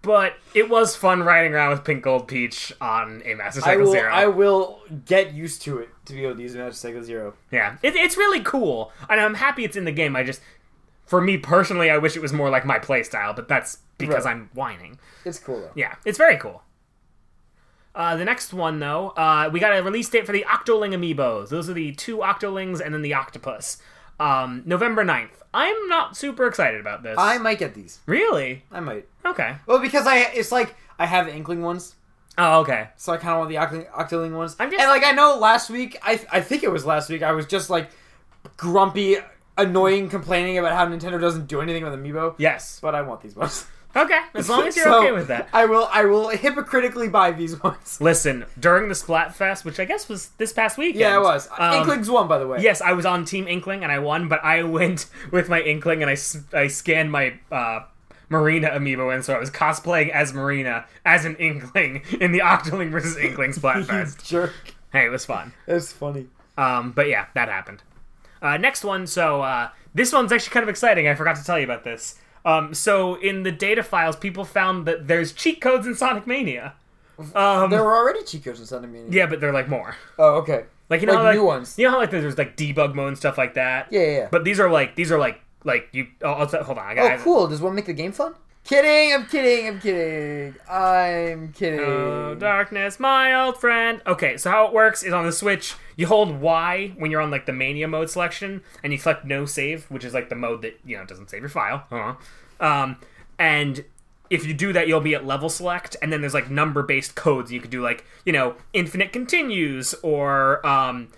[0.00, 3.84] But it was fun riding around with Pink Gold Peach on a Master I Cycle
[3.84, 4.10] will Zero.
[4.10, 7.34] I will get used to it to be able to use Master Cycle Zero.
[7.50, 10.16] Yeah, it, it's really cool, and I'm happy it's in the game.
[10.16, 10.40] I just,
[11.04, 14.32] for me personally, I wish it was more like my playstyle, but that's because Right.
[14.32, 14.98] I'm whining.
[15.26, 15.70] It's cool though.
[15.74, 16.62] Yeah, it's very cool.
[17.94, 21.48] Uh, the next one, though, uh, we got a release date for the Octoling amiibos.
[21.50, 23.78] Those are the two Octolings and then the Octopus.
[24.18, 25.28] Um, November 9th.
[25.52, 27.16] I'm not super excited about this.
[27.18, 28.00] I might get these.
[28.06, 28.64] Really?
[28.72, 29.06] I might.
[29.24, 29.56] Okay.
[29.66, 31.94] Well, because I it's like I have Inkling ones,
[32.36, 32.88] Oh, okay.
[32.96, 34.56] so I kind of want the Octoling, Octoling ones.
[34.58, 37.22] I'm just- and like I know last week, I I think it was last week.
[37.22, 37.90] I was just like
[38.56, 39.18] grumpy,
[39.56, 42.34] annoying, complaining about how Nintendo doesn't do anything with Amiibo.
[42.38, 42.80] Yes.
[42.82, 43.66] But I want these ones.
[43.96, 45.48] Okay, as long as you're So, okay with that.
[45.52, 45.88] I will.
[45.92, 47.98] I will hypocritically buy these ones.
[48.00, 51.00] Listen, during the Splatfest, which I guess was this past weekend.
[51.00, 51.48] Yeah, it was.
[51.58, 52.60] um, Inklings won, by the way.
[52.60, 56.02] Yes, I was on Team Inkling and I won, but I went with my Inkling
[56.02, 56.16] and I,
[56.58, 57.80] I scanned my uh,
[58.28, 62.90] Marina amiibo in, so I was cosplaying as Marina as an Inkling in the Octoling
[62.90, 64.24] versus Inkling Splatfest.
[64.26, 64.52] jerk.
[64.92, 65.52] hey, it was fun.
[65.66, 66.26] That's funny.
[66.58, 67.82] Um, but yeah, that happened.
[68.42, 71.06] Uh, next one, so uh, this one's actually kind of exciting.
[71.08, 72.16] I forgot to tell you about this.
[72.44, 76.74] Um, so in the data files, people found that there's cheat codes in Sonic Mania.
[77.34, 79.08] Um, There were already cheat codes in Sonic Mania.
[79.10, 79.96] yeah, but they're like more.
[80.18, 80.64] Oh, okay.
[80.90, 81.78] Like you know, Like how, like, new ones.
[81.78, 83.88] You know how like there's like debug mode and stuff like that.
[83.90, 84.06] Yeah, yeah.
[84.18, 84.28] yeah.
[84.30, 86.08] But these are like these are like like you.
[86.22, 86.78] Oh, hold on.
[86.78, 87.20] I got.
[87.20, 87.48] oh, cool.
[87.48, 88.34] Does one make the game fun?
[88.64, 89.12] Kidding.
[89.12, 89.68] I'm kidding.
[89.68, 90.54] I'm kidding.
[90.70, 91.80] I'm kidding.
[91.80, 94.00] Oh, darkness, my old friend.
[94.06, 97.30] Okay, so how it works is on the Switch, you hold Y when you're on
[97.30, 100.62] like the Mania mode selection, and you select No Save, which is like the mode
[100.62, 101.84] that you know doesn't save your file.
[101.90, 102.14] Uh-huh.
[102.58, 102.96] Um,
[103.38, 103.84] and
[104.30, 107.14] if you do that, you'll be at level select, and then there's like number based
[107.14, 107.52] codes.
[107.52, 111.08] You could do like you know infinite continues or um,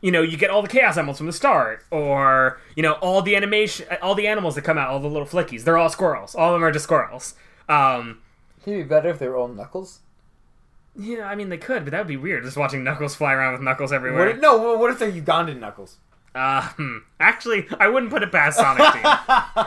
[0.00, 3.22] you know you get all the chaos emeralds from the start, or you know all
[3.22, 5.64] the animation, all the animals that come out, all the little flickies.
[5.64, 6.34] They're all squirrels.
[6.34, 7.34] All of them are just squirrels.
[7.68, 8.20] Um,
[8.66, 10.00] It'd be better if they were all Knuckles.
[10.96, 12.44] Yeah, I mean they could, but that would be weird.
[12.44, 14.26] Just watching Knuckles fly around with Knuckles everywhere.
[14.26, 15.96] What if, no, what- if they're Ugandan Knuckles?
[16.34, 16.98] Uh, hmm.
[17.18, 19.66] Actually, I wouldn't put it past Sonic Team.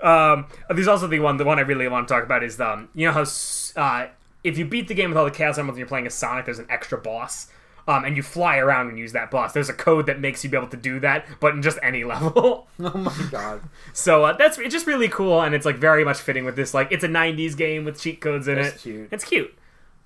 [0.08, 1.36] um, there's also the one.
[1.36, 3.24] The one I really want to talk about is um, you know how
[3.80, 4.08] uh,
[4.44, 6.44] if you beat the game with all the Chaos Emeralds and you're playing as Sonic,
[6.44, 7.48] there's an extra boss.
[7.88, 9.52] Um, and you fly around and use that boss.
[9.52, 12.02] There's a code that makes you be able to do that, but in just any
[12.12, 12.66] level.
[12.80, 13.62] Oh my god.
[13.92, 16.74] so uh, that's it's just really cool, and it's like very much fitting with this.
[16.74, 18.80] Like it's a '90s game with cheat codes in That's it.
[18.80, 19.08] cute.
[19.12, 19.54] It's cute.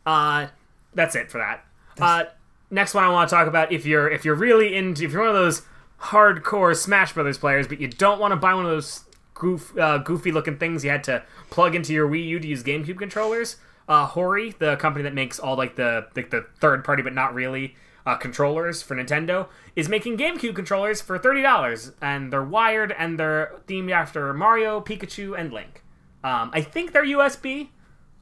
[0.04, 0.48] Uh,
[0.94, 1.64] that's it for that.
[1.98, 2.24] Uh,
[2.70, 5.20] next one I want to talk about if you're if you're really into if you're
[5.22, 5.62] one of those
[6.00, 9.98] hardcore Smash Brothers players, but you don't want to buy one of those goof, uh,
[9.98, 13.56] goofy looking things you had to plug into your Wii U to use GameCube controllers.
[13.90, 17.34] Uh, Hori, the company that makes all like the like the third party but not
[17.34, 17.74] really
[18.06, 23.18] uh, controllers for Nintendo, is making GameCube controllers for thirty dollars, and they're wired and
[23.18, 25.82] they're themed after Mario, Pikachu, and Link.
[26.22, 27.70] Um, I think they're USB.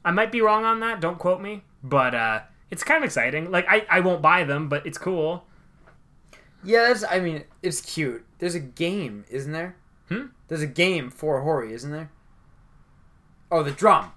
[0.03, 1.01] I might be wrong on that.
[1.01, 2.39] Don't quote me, but uh,
[2.71, 3.51] it's kind of exciting.
[3.51, 5.45] Like I, I won't buy them, but it's cool.
[6.63, 7.03] Yeah, that's.
[7.03, 8.25] I mean, it's cute.
[8.39, 9.75] There's a game, isn't there?
[10.07, 10.27] Hmm?
[10.47, 12.09] There's a game for Hori, isn't there?
[13.51, 14.13] Oh, the drum.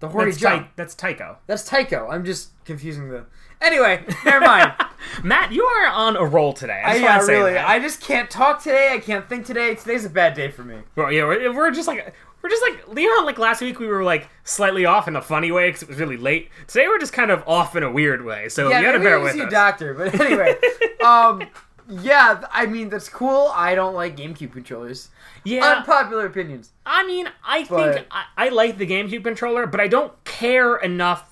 [0.00, 0.42] The Hori That's.
[0.42, 1.38] Tai- that's Taiko.
[1.46, 2.08] That's Taiko.
[2.08, 3.24] I'm just confusing the.
[3.60, 4.72] Anyway, never mind.
[5.22, 6.80] Matt, you are on a roll today.
[6.84, 7.52] I I, just yeah, to really.
[7.52, 7.68] that.
[7.68, 8.92] I just can't talk today.
[8.92, 9.74] I can't think today.
[9.74, 10.78] Today's a bad day for me.
[10.96, 13.26] Well, yeah, we're, we're just like we're just like Leon.
[13.26, 15.98] Like last week, we were like slightly off in a funny way because it was
[15.98, 16.48] really late.
[16.66, 18.48] Today, we're just kind of off in a weird way.
[18.48, 19.52] So Yeah, you gotta maybe bear with see a us.
[19.52, 19.92] doctor.
[19.92, 20.56] But anyway,
[21.04, 21.42] um,
[21.90, 22.42] yeah.
[22.52, 23.50] I mean, that's cool.
[23.54, 25.08] I don't like GameCube controllers.
[25.44, 26.70] yeah, Unpopular opinions.
[26.86, 30.76] I mean, I But- think I, I like the GameCube controller, but I don't care
[30.76, 31.26] enough.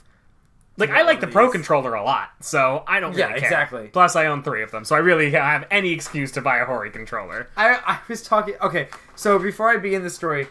[0.77, 3.39] Like I like the Pro controller a lot, so I don't really Yeah, care.
[3.39, 3.89] exactly.
[3.89, 6.59] Plus, I own three of them, so I really don't have any excuse to buy
[6.59, 7.49] a Hori controller.
[7.57, 8.55] I I was talking.
[8.63, 10.47] Okay, so before I begin the story,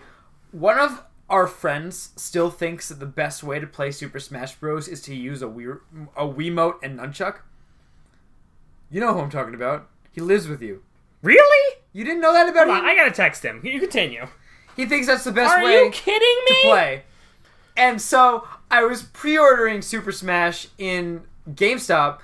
[0.51, 4.89] one of our friends still thinks that the best way to play Super Smash Bros.
[4.89, 5.79] is to use a Wii
[6.17, 7.37] a Wiimote and nunchuck.
[8.89, 9.87] You know who I'm talking about.
[10.17, 10.81] He lives with you.
[11.21, 11.75] Really?
[11.93, 12.85] You didn't know that about Hold him?
[12.85, 13.61] on, I gotta text him.
[13.63, 14.25] You continue.
[14.75, 16.55] He thinks that's the best Are way you kidding me?
[16.63, 17.03] to play.
[17.75, 22.17] And so I was pre-ordering Super Smash in GameStop,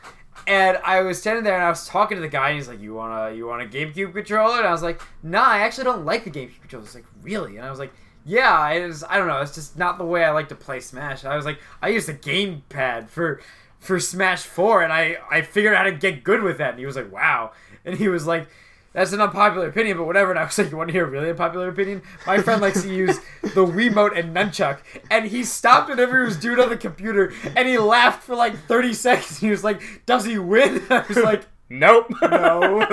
[0.48, 2.82] and I was standing there and I was talking to the guy, and he's like,
[2.82, 5.84] "You want a you want a GameCube controller?" And I was like, "Nah, I actually
[5.84, 7.94] don't like the GameCube controller." He's like, "Really?" And I was like,
[8.26, 9.04] "Yeah, it is.
[9.08, 9.40] I don't know.
[9.42, 11.90] It's just not the way I like to play Smash." And I was like, "I
[11.90, 13.40] use the gamepad for."
[13.80, 16.70] For Smash Four, and I I figured out how to get good with that.
[16.70, 17.52] And he was like, "Wow!"
[17.86, 18.48] And he was like,
[18.94, 20.30] that's an unpopular opinion, but whatever.
[20.32, 22.04] And I was like, you want to hear a really unpopular opinion?
[22.28, 26.38] My friend likes to use the Wiimote and nunchuck, and he stopped whenever he was
[26.38, 29.40] doing on the computer, and he laughed for like 30 seconds.
[29.40, 30.84] He was like, does he win?
[30.92, 32.14] I was like, Nope.
[32.22, 32.86] no.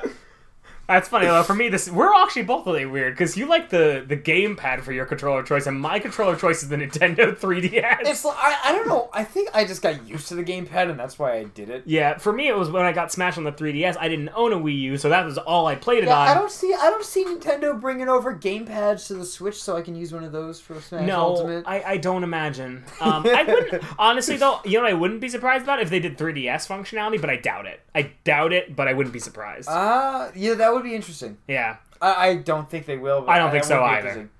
[0.86, 1.42] That's funny though.
[1.42, 4.92] For me, this we're actually both really weird because you like the the gamepad for
[4.92, 7.98] your controller choice, and my controller choice is the Nintendo 3DS.
[8.02, 9.08] it's like, I, I don't know.
[9.12, 11.82] I think I just got used to the gamepad, and that's why I did it.
[11.86, 13.96] yeah, for me, it was when I got Smash on the 3DS.
[13.98, 16.28] I didn't own a Wii U, so that was all I played it Yeah, on.
[16.28, 16.74] I don't see.
[16.74, 20.24] I don't see Nintendo bringing over gamepads to the Switch, so I can use one
[20.24, 21.64] of those for Smash no, Ultimate.
[21.66, 22.84] I, I don't imagine.
[23.00, 24.60] Um, I wouldn't honestly though.
[24.64, 27.36] You know, what I wouldn't be surprised about if they did 3DS functionality, but I
[27.36, 27.80] doubt it.
[27.94, 29.68] I doubt it, but I wouldn't be surprised.
[29.70, 31.38] Ah, yeah, that would be interesting.
[31.48, 33.22] yeah, I, I don't think they will.
[33.22, 34.08] But I don't think so would be either.
[34.08, 34.30] interesting.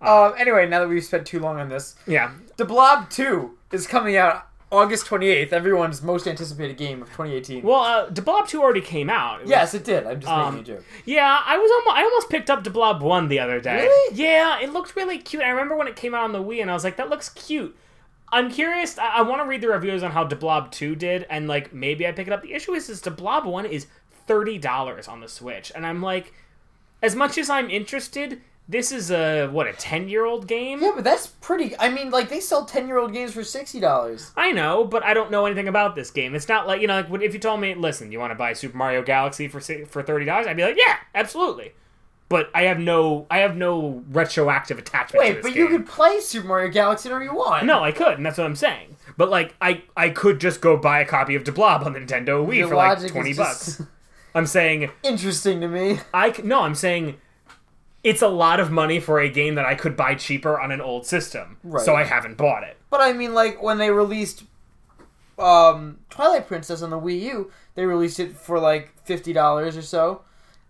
[0.00, 2.32] Um, anyway, now that we've spent too long on this, yeah.
[2.58, 7.62] DeBlob 2 is coming out August 28th, everyone's most anticipated game of 2018.
[7.62, 9.38] Well, uh, DeBlob 2 already came out.
[9.40, 10.06] It was- yes, it did.
[10.06, 10.84] I'm just Um, making a joke.
[11.06, 13.82] Yeah, I was almost I almost picked up DeBlob One the other day.
[13.86, 14.16] Really?
[14.16, 15.42] Yeah, it looked really cute.
[15.42, 17.28] I remember when it came out on the Wii, and I was like, "That looks
[17.30, 17.76] cute."
[18.32, 18.98] I'm curious.
[18.98, 22.06] I, I want to read the reviews on how DeBlob Two did, and like maybe
[22.06, 22.42] I pick it up.
[22.42, 23.86] The issue is, is DeBlob One is
[24.26, 26.32] thirty dollars on the Switch, and I'm like,
[27.02, 30.82] as much as I'm interested, this is a what a ten year old game.
[30.82, 31.78] Yeah, but that's pretty.
[31.78, 34.32] I mean, like, they sell 10 year old games for $60.
[34.36, 36.34] I know, but I don't know anything about this game.
[36.34, 38.52] It's not like you know, like if you told me, listen, you want to buy
[38.52, 41.72] Super Mario Galaxy for for thirty dollars, I'd be like, yeah, absolutely.
[42.28, 45.24] But I have no, I have no retroactive attachment.
[45.24, 45.58] to Wait, but game.
[45.58, 47.66] you could play Super Mario Galaxy whenever you want.
[47.66, 48.96] No, I could, and that's what I'm saying.
[49.16, 52.44] But like, I I could just go buy a copy of DeBlob on the Nintendo
[52.44, 53.90] Wii Your for like twenty just bucks.
[54.36, 55.98] I'm saying Interesting to me.
[56.12, 57.16] I no, I'm saying
[58.04, 60.80] it's a lot of money for a game that I could buy cheaper on an
[60.80, 61.56] old system.
[61.64, 61.84] Right.
[61.84, 62.76] So I haven't bought it.
[62.88, 64.44] But I mean, like, when they released
[65.40, 70.22] um, Twilight Princess on the Wii U, they released it for like $50 or so.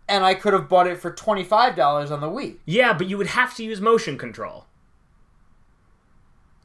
[0.09, 2.57] And I could have bought it for $25 on the Wii.
[2.65, 4.65] Yeah, but you would have to use motion control.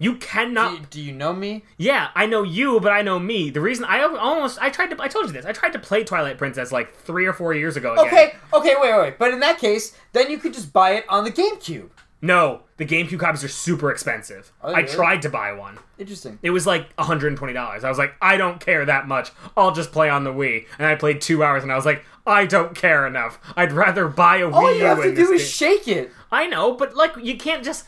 [0.02, 0.72] You cannot.
[0.72, 1.64] Do you, do you know me?
[1.78, 3.52] Yeah, I know you, but I know me.
[3.52, 5.46] The reason I almost I tried to I told you this.
[5.46, 7.94] I tried to play Twilight Princess like three or four years ago.
[7.94, 8.08] Again.
[8.08, 9.20] Okay, okay, wait, wait, wait.
[9.20, 11.92] But in that case, then you could just buy it on the GameCube.
[12.20, 14.52] No, the GameCube copies are super expensive.
[14.64, 15.78] Oh, I tried to buy one.
[15.98, 16.40] Interesting.
[16.42, 17.56] It was like $120.
[17.84, 19.32] I was like, I don't care that much.
[19.58, 20.66] I'll just play on the Wii.
[20.78, 23.40] And I played two hours, and I was like, I don't care enough.
[23.56, 25.50] I'd rather buy a Wii All you have to do is game.
[25.50, 26.12] shake it.
[26.32, 27.86] I know, but like, you can't just.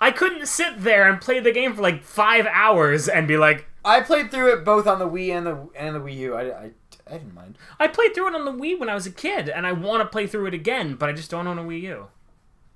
[0.00, 3.66] I couldn't sit there and play the game for like five hours and be like,
[3.84, 6.34] I played through it both on the Wii and the and the Wii U.
[6.34, 6.70] I, I,
[7.06, 7.56] I didn't mind.
[7.78, 10.02] I played through it on the Wii when I was a kid, and I want
[10.02, 12.06] to play through it again, but I just don't own a Wii U.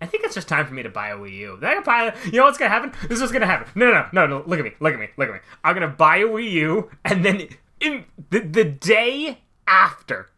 [0.01, 1.59] I think it's just time for me to buy a Wii U.
[1.63, 2.93] I buy, you know what's gonna happen?
[3.03, 3.69] This is what's gonna happen.
[3.75, 4.43] No, no, no, no.
[4.47, 4.73] Look at me.
[4.81, 5.09] Look at me.
[5.17, 5.41] Look at me.
[5.63, 7.49] I'm gonna buy a Wii U, and then
[7.81, 10.31] in the, the day after,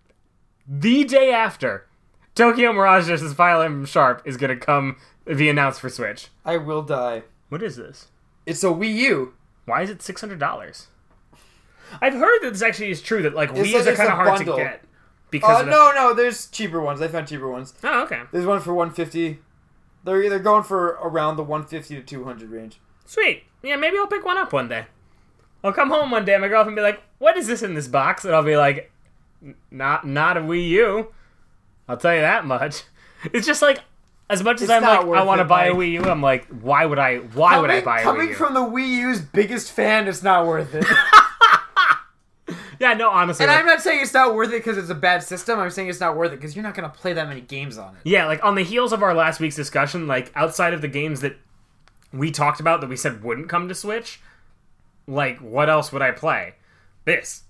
[0.67, 1.87] the day after,
[2.35, 4.97] Tokyo Mirage versus Fire Emblem Sharp is gonna come
[5.27, 6.29] be announced for Switch.
[6.45, 7.23] I will die.
[7.49, 8.09] What is this?
[8.47, 9.35] It's a Wii U.
[9.65, 10.89] Why is it six hundred dollars?
[12.01, 14.09] I've heard that this actually is true that like It's Wii's like- are it's kind
[14.09, 14.57] a of hard bundle.
[14.57, 14.85] to get
[15.31, 17.01] because Uh, of the- no, no, there's cheaper ones.
[17.01, 17.75] I found cheaper ones.
[17.85, 19.39] Oh, okay, There's one for 150.
[20.05, 22.79] They're they're going for around the 150 to 200 range.
[23.07, 23.45] sweet.
[23.63, 24.87] Yeah, maybe I'll pick one up one day.
[25.63, 27.73] I'll come home one day, and my girlfriend will be like, "What is this in
[27.75, 28.93] this box?" And I'll be like,
[29.43, 31.15] "N- "Not, not a Wii U."
[31.89, 32.83] I'll tell you that much.
[33.33, 33.79] It's just like,
[34.31, 36.47] as much as It's I'm like, I want to buy a Wii U, I'm like,
[36.47, 37.19] why would I?
[37.19, 38.35] Why would I buy a Coming Wii U?
[38.37, 40.85] Coming from the Wii U's biggest fan, it's not worth it.
[42.81, 44.95] yeah, no, honestly, and like- I'm not saying it's not worth it because it's a
[44.95, 45.59] bad system.
[45.59, 47.95] I'm saying it's not worth it because you're not gonna play that many games on
[47.97, 48.01] it.
[48.05, 51.21] Yeah, like on the heels of our last week's discussion, like outside of the games
[51.21, 51.37] that
[52.13, 54.21] we talked about that we said wouldn't come to Switch,
[55.07, 56.55] like what else would I play?
[57.05, 57.43] This.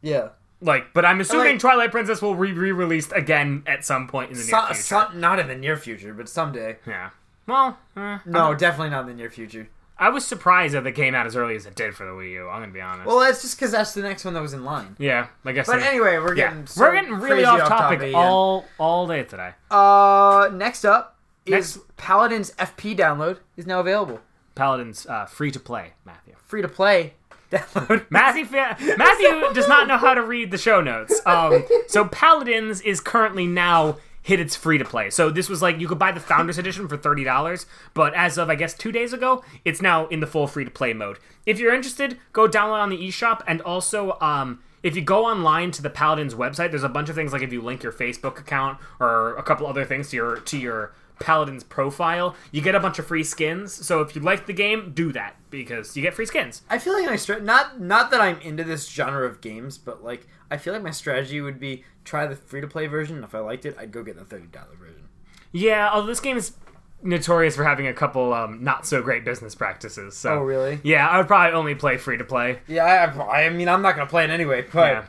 [0.00, 0.30] Yeah.
[0.62, 4.36] Like, but I'm assuming like- Twilight Princess will be re-released again at some point in
[4.38, 4.74] the near future.
[4.80, 6.76] some, not in the near future, but someday.
[6.86, 7.10] yeah.
[7.46, 9.68] Well, eh, No, definitely not in the near future.
[9.98, 12.30] I was surprised that it came out as early as it did for the Wii
[12.32, 12.48] U.
[12.48, 13.06] I'm gonna be honest.
[13.06, 14.96] Well, that's just because that's the next one that was in line.
[14.98, 15.66] yeah, I guess.
[15.66, 18.14] But I'm- anyway, we're yeah, getting so we're getting really off topic again.
[18.14, 19.52] all all day today.
[19.70, 24.20] Uh, next up is Paladin's FP download is now available,
[24.54, 26.34] Paladin's uh, free to play, Matthew.
[26.46, 27.14] free to play.
[27.52, 28.06] Download.
[28.10, 28.44] Matthew
[28.96, 31.20] Matthew does not know how to read the show notes.
[31.26, 35.10] Um, so Paladins is currently now hit its free to play.
[35.10, 38.38] So this was like you could buy the Founders Edition for thirty dollars, but as
[38.38, 41.18] of I guess two days ago, it's now in the full free to play mode.
[41.44, 45.70] If you're interested, go download on the eShop, and also um, if you go online
[45.72, 48.38] to the Paladins website, there's a bunch of things like if you link your Facebook
[48.38, 52.80] account or a couple other things to your to your Paladin's profile, you get a
[52.80, 53.72] bunch of free skins.
[53.72, 56.62] So if you like the game, do that because you get free skins.
[56.68, 60.02] I feel like my stra- not not that I'm into this genre of games, but
[60.02, 63.22] like I feel like my strategy would be try the free to play version.
[63.22, 65.08] If I liked it, I'd go get the thirty dollar version.
[65.52, 66.56] Yeah, although this game is
[67.04, 70.16] notorious for having a couple um, not so great business practices.
[70.16, 70.80] So Oh, really?
[70.82, 72.60] Yeah, I would probably only play free to play.
[72.68, 74.64] Yeah, I, I mean I'm not gonna play it anyway.
[74.72, 75.04] But Yeah.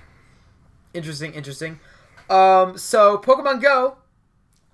[0.93, 1.79] interesting, interesting.
[2.29, 3.97] Um, so Pokemon Go.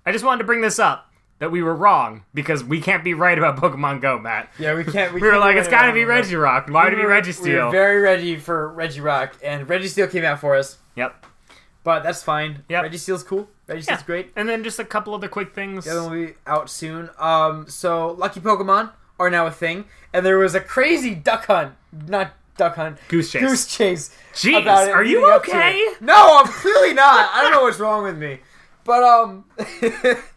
[0.06, 1.09] I just wanted to bring this up
[1.40, 4.50] that we were wrong because we can't be right about Pokemon Go, Matt.
[4.58, 5.12] Yeah, we can't.
[5.12, 6.70] We were like, it's got to be Regirock.
[6.70, 10.24] Why would it be We were- We were very ready for Regirock, and Registeel came
[10.24, 10.78] out for us.
[10.94, 11.26] Yep.
[11.82, 12.62] But that's fine.
[12.68, 12.84] Yep.
[12.84, 13.48] Registeel's cool.
[13.66, 14.02] Registeel's Yeah.
[14.06, 14.32] great.
[14.36, 15.86] And then just a couple other quick things.
[15.86, 17.08] The other one will be out soon.
[17.18, 21.72] Um, so lucky Pokemon are now a thing, and there was a crazy duck hunt,
[22.06, 23.42] not duck hunt, Goose chase.
[23.42, 24.16] goose chase.
[24.34, 25.86] Jeez, are you leading up to okay?
[26.02, 27.30] No, I'm clearly not.
[27.32, 28.40] I don't know what's wrong with me,
[28.84, 29.44] but um,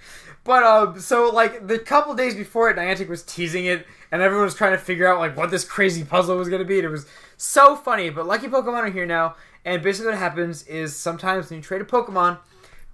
[0.44, 4.46] but um, so like the couple days before it, Niantic was teasing it, and everyone
[4.46, 6.92] was trying to figure out like what this crazy puzzle was gonna be, and it
[6.92, 7.06] was
[7.38, 8.10] so funny.
[8.10, 11.82] But lucky Pokemon are here now, and basically what happens is sometimes when you trade
[11.82, 12.40] a Pokemon,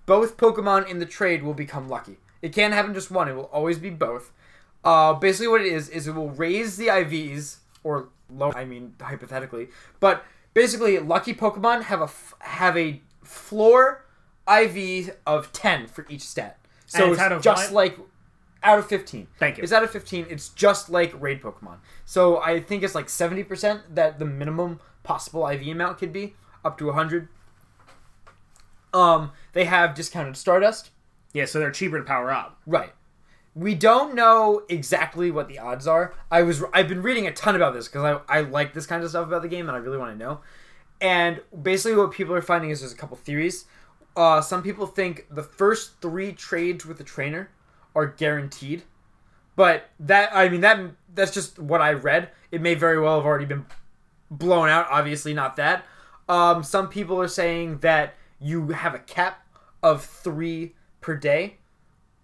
[0.06, 2.18] both Pokemon in the trade will become lucky.
[2.42, 4.32] It can't happen just one; it will always be both.
[4.84, 8.52] Uh, basically, what it is is it will raise the IVs or low.
[8.56, 14.06] I mean, hypothetically, but basically, lucky Pokemon have a f- have a floor
[14.48, 16.59] IV of ten for each stat.
[16.90, 17.98] So And it's, it's of just like
[18.64, 19.28] out of fifteen.
[19.38, 19.64] Thank you.
[19.64, 20.26] It's out of fifteen.
[20.30, 21.78] It's just like raid Pokemon.
[22.06, 26.34] So I think it's like seventy percent that the minimum possible IV amount could be
[26.66, 27.28] up to hundred.
[28.92, 30.90] Um, they have discounted Stardust.
[31.32, 32.60] Yeah, so they're cheaper to power up.
[32.66, 32.92] Right.
[33.54, 36.16] We don't know exactly what the odds are.
[36.32, 39.04] I was I've been reading a ton about this because I, I like this kind
[39.04, 40.42] of stuff about the game and I really want to know.
[41.02, 43.66] And basically, what people are finding is there's a couple theories.
[44.16, 47.50] Uh, some people think the first three trades with the trainer
[47.96, 48.84] are guaranteed,
[49.56, 50.80] but that I mean that
[51.14, 52.30] that's just what I read.
[52.52, 53.66] It may very well have already been
[54.30, 54.88] blown out.
[54.90, 55.86] Obviously, not that.
[56.28, 59.46] Um, some people are saying that you have a cap
[59.82, 61.58] of three per day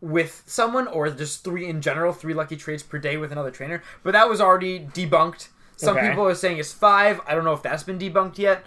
[0.01, 3.81] with someone, or just three in general, three lucky trades per day with another trainer.
[4.03, 5.47] But that was already debunked.
[5.77, 6.09] Some Okay.
[6.09, 7.19] people are saying it's five.
[7.25, 8.63] I don't know if that's been debunked yet.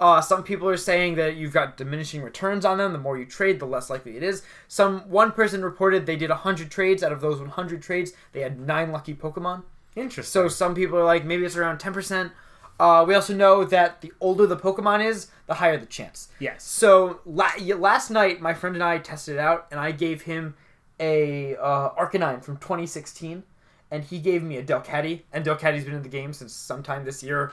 [0.00, 2.92] Uh, some people are saying that you've got diminishing returns on them.
[2.92, 4.42] The more you trade, the less likely it is.
[4.66, 7.02] Some one person reported they did 100 trades.
[7.02, 9.64] Out of those 100 trades, they had nine lucky Pokemon.
[9.94, 10.30] Interesting.
[10.30, 12.32] So some people are like, maybe it's around 10%.
[12.78, 16.28] Uh, we also know that the older the Pokemon is, the higher the chance.
[16.38, 16.64] yes.
[16.64, 20.54] So la- last night, my friend and I tested it out, and I gave him
[20.98, 23.42] a uh, Arcanine from 2016,
[23.90, 27.22] and he gave me a Delcatty, and Delcatty's been in the game since sometime this
[27.22, 27.52] year.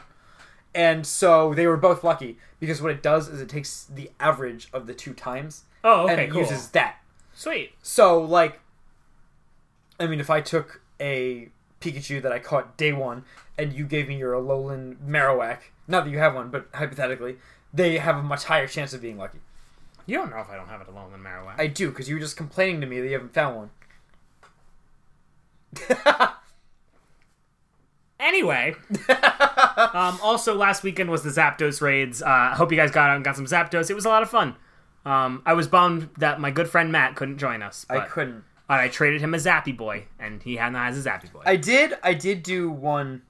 [0.78, 4.70] And so they were both lucky because what it does is it takes the average
[4.72, 6.42] of the two times Oh, okay, and it cool.
[6.42, 6.98] uses that.
[7.34, 7.72] Sweet.
[7.82, 8.60] So like,
[10.00, 11.50] I mean, if I took a
[11.82, 13.24] Pikachu that I caught day one,
[13.58, 17.38] and you gave me your Alolan Marowak, not that you have one, but hypothetically,
[17.74, 19.40] they have a much higher chance of being lucky.
[20.06, 21.56] You don't know if I don't have Alolan Marowak.
[21.60, 23.70] I do, because you were just complaining to me that you haven't found one.
[28.20, 28.74] Anyway,
[29.94, 32.22] um, also last weekend was the Zapdos raids.
[32.22, 33.90] Uh, I hope you guys got out and got some Zapdos.
[33.90, 34.56] It was a lot of fun.
[35.06, 37.86] Um, I was bummed that my good friend Matt couldn't join us.
[37.90, 38.44] I couldn't.
[38.70, 41.42] I traded him a Zappy Boy, and he now has a Zappy Boy.
[41.46, 41.94] I did.
[42.04, 43.22] I did do one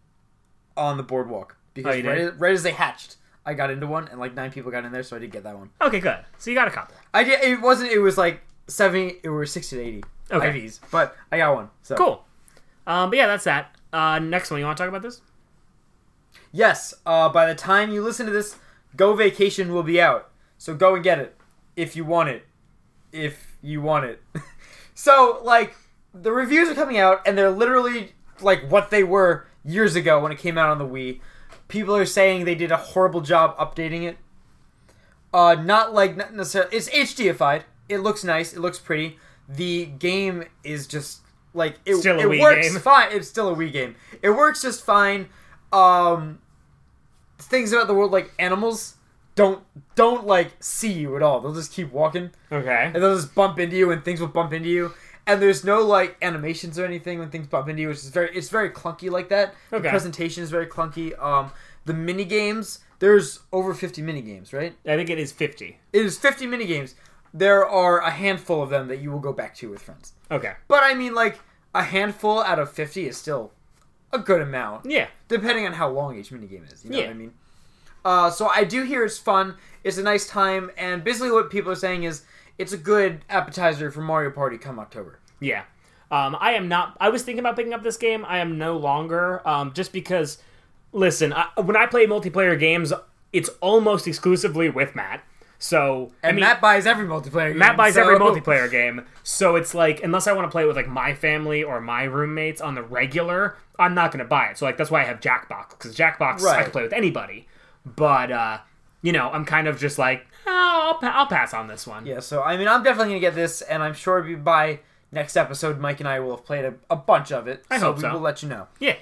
[0.76, 4.08] on the boardwalk because Oh, right, as, right as they hatched, I got into one,
[4.08, 5.70] and like nine people got in there, so I did get that one.
[5.82, 6.18] okay, good.
[6.40, 6.96] So you got a couple.
[7.14, 7.44] I did.
[7.44, 7.92] It wasn't.
[7.92, 9.18] It was like seventy.
[9.22, 10.48] It was sixty to eighty Okay.
[10.62, 11.70] IVs, but I got one.
[11.84, 12.26] So Cool.
[12.88, 13.76] Um, but yeah, that's that.
[13.92, 15.22] Uh, next one, you want to talk about this?
[16.52, 16.94] Yes.
[17.06, 18.58] Uh, by the time you listen to this,
[18.96, 20.30] Go Vacation will be out.
[20.58, 21.36] So go and get it
[21.76, 22.46] if you want it.
[23.12, 24.22] If you want it.
[24.94, 25.76] so like
[26.14, 30.32] the reviews are coming out, and they're literally like what they were years ago when
[30.32, 31.22] it came out on the Wii.
[31.68, 34.18] People are saying they did a horrible job updating it.
[35.34, 36.76] Uh, not like necessarily.
[36.76, 37.64] It's HDified.
[37.90, 38.54] It looks nice.
[38.54, 39.18] It looks pretty.
[39.48, 41.22] The game is just
[41.58, 41.96] like it.
[41.98, 42.80] Still it works game.
[42.80, 43.12] fine.
[43.12, 43.96] It's still a Wii game.
[44.22, 45.28] It works just fine.
[45.74, 46.40] Um,
[47.40, 48.96] things about the world like animals
[49.36, 49.64] don't
[49.96, 51.40] don't like see you at all.
[51.42, 52.92] They'll just keep walking Okay.
[52.94, 54.94] and they'll just bump into you and things will bump into you.
[55.28, 58.36] And there's no like animations or anything when things bump into you, which is very
[58.36, 59.54] it's very clunky like that.
[59.74, 59.84] Okay.
[59.84, 61.22] The presentation is very clunky.
[61.22, 61.52] Um,
[61.86, 64.74] the mini games there's over 50 mini games, right?
[64.86, 65.78] I think it is 50.
[65.94, 66.96] It is 50 mini games.
[67.32, 70.14] There are a handful of them that you will go back to with friends.
[70.32, 70.54] Okay.
[70.68, 71.40] But I mean, like
[71.78, 73.52] a handful out of 50 is still
[74.12, 75.08] a good amount Yeah.
[75.28, 76.84] depending on how long each minigame is.
[76.84, 77.04] You know Yeah.
[77.06, 77.34] what I mean?
[78.06, 79.56] Uh, so I do hear it's fun.
[79.84, 82.24] It's a nice time, and basically what people are saying is
[82.58, 85.20] it's a good appetizer for Mario Party come October.
[85.40, 85.64] Yeah.
[86.10, 86.96] Um, I am not.
[87.02, 88.24] I was thinking about picking up this game.
[88.26, 89.46] I am no longer.
[89.48, 90.38] Um, just because,
[90.94, 92.94] listen, I, when I play multiplayer games,
[93.34, 95.22] it's almost exclusively with Matt.
[95.60, 97.50] So And I mean, Matt buys every multiplayer.
[97.50, 99.06] Game, Matt buys so- every multiplayer game.
[99.24, 102.04] So it's like, unless I want to play it with like my family or my
[102.04, 104.58] roommates on the regular, I'm not going to buy it.
[104.58, 107.48] So like that's why I have Jackbox because Jackbox I can play with anybody.
[107.86, 108.60] But uh,
[109.02, 112.06] you know, I'm kind of just like, oh, I'll, pa- I'll pass on this one.
[112.06, 114.80] Yeah, so I mean, I'm definitely gonna get this, and I'm sure by
[115.12, 117.64] next episode, Mike and I will have played a, a bunch of it.
[117.72, 118.14] I so hope we so.
[118.14, 118.68] will let you know.
[118.80, 118.96] Yeah.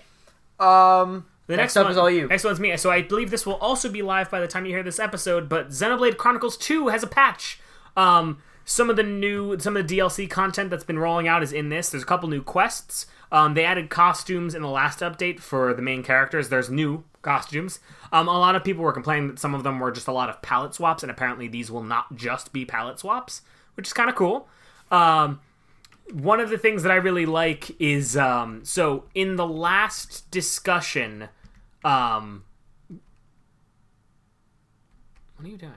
[0.60, 2.28] Um, The next, next, up one, is all you.
[2.28, 2.76] Next one's me.
[2.78, 5.48] So I believe this will also be live by the time you hear this episode.
[5.48, 7.60] But Xenoblade Chronicles 2 has a patch.
[7.96, 11.54] Um, some of the new, some of the DLC content that's been rolling out is
[11.54, 11.90] in this.
[11.90, 13.06] There's a couple new quests.
[13.32, 16.50] Um, they added costumes in the last update for the main characters.
[16.50, 17.80] There's new costumes.
[18.12, 20.30] Um, a lot of people were complaining that some of them were just a lot
[20.30, 23.42] of palette swaps, and apparently these will not just be palette swaps,
[23.76, 24.48] which is kind of cool.
[24.90, 25.42] Um,
[26.12, 31.30] one of the things that I really like is um, so in the last discussion,
[31.86, 32.44] um,
[35.38, 35.72] what are you doing?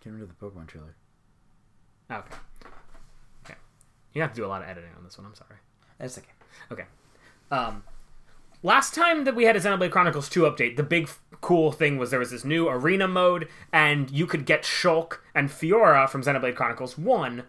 [0.00, 0.94] Getting rid of the Pokemon trailer.
[2.10, 2.36] Okay,
[3.46, 3.54] okay,
[4.12, 5.26] you have to do a lot of editing on this one.
[5.26, 5.56] I'm sorry.
[5.98, 6.28] That's okay.
[6.70, 6.84] Okay.
[7.50, 7.84] Um,
[8.62, 11.98] last time that we had a Xenoblade Chronicles 2 update, the big f- cool thing
[11.98, 16.22] was there was this new arena mode, and you could get Shulk and Fiora from
[16.22, 17.44] Xenoblade Chronicles 1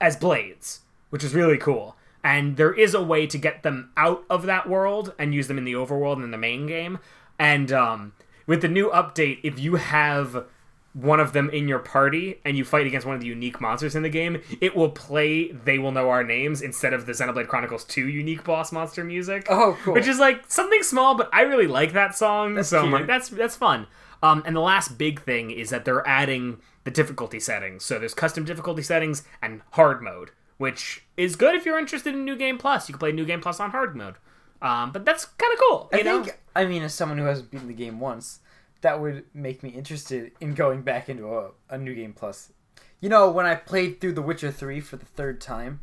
[0.00, 0.80] as blades,
[1.10, 1.96] which is really cool.
[2.24, 5.58] And there is a way to get them out of that world and use them
[5.58, 6.98] in the overworld and in the main game.
[7.38, 8.12] And um,
[8.46, 10.44] with the new update, if you have
[10.92, 13.94] one of them in your party and you fight against one of the unique monsters
[13.94, 17.48] in the game, it will play They Will Know Our Names instead of the Xenoblade
[17.48, 19.46] Chronicles 2 unique boss monster music.
[19.50, 19.92] Oh, cool.
[19.94, 22.62] Which is like something small, but I really like that song.
[22.62, 23.86] so I'm like, that's that's fun.
[24.22, 27.84] Um, and the last big thing is that they're adding the difficulty settings.
[27.84, 32.24] So there's custom difficulty settings and hard mode, which is good if you're interested in
[32.24, 32.88] New Game Plus.
[32.88, 34.14] You can play New Game Plus on hard mode.
[34.62, 35.90] Um, but that's kind of cool.
[35.92, 36.24] I know?
[36.24, 38.40] think, I mean, as someone who hasn't beaten the game once,
[38.80, 42.52] that would make me interested in going back into a, a new game plus.
[43.00, 45.80] You know, when I played through The Witcher 3 for the third time,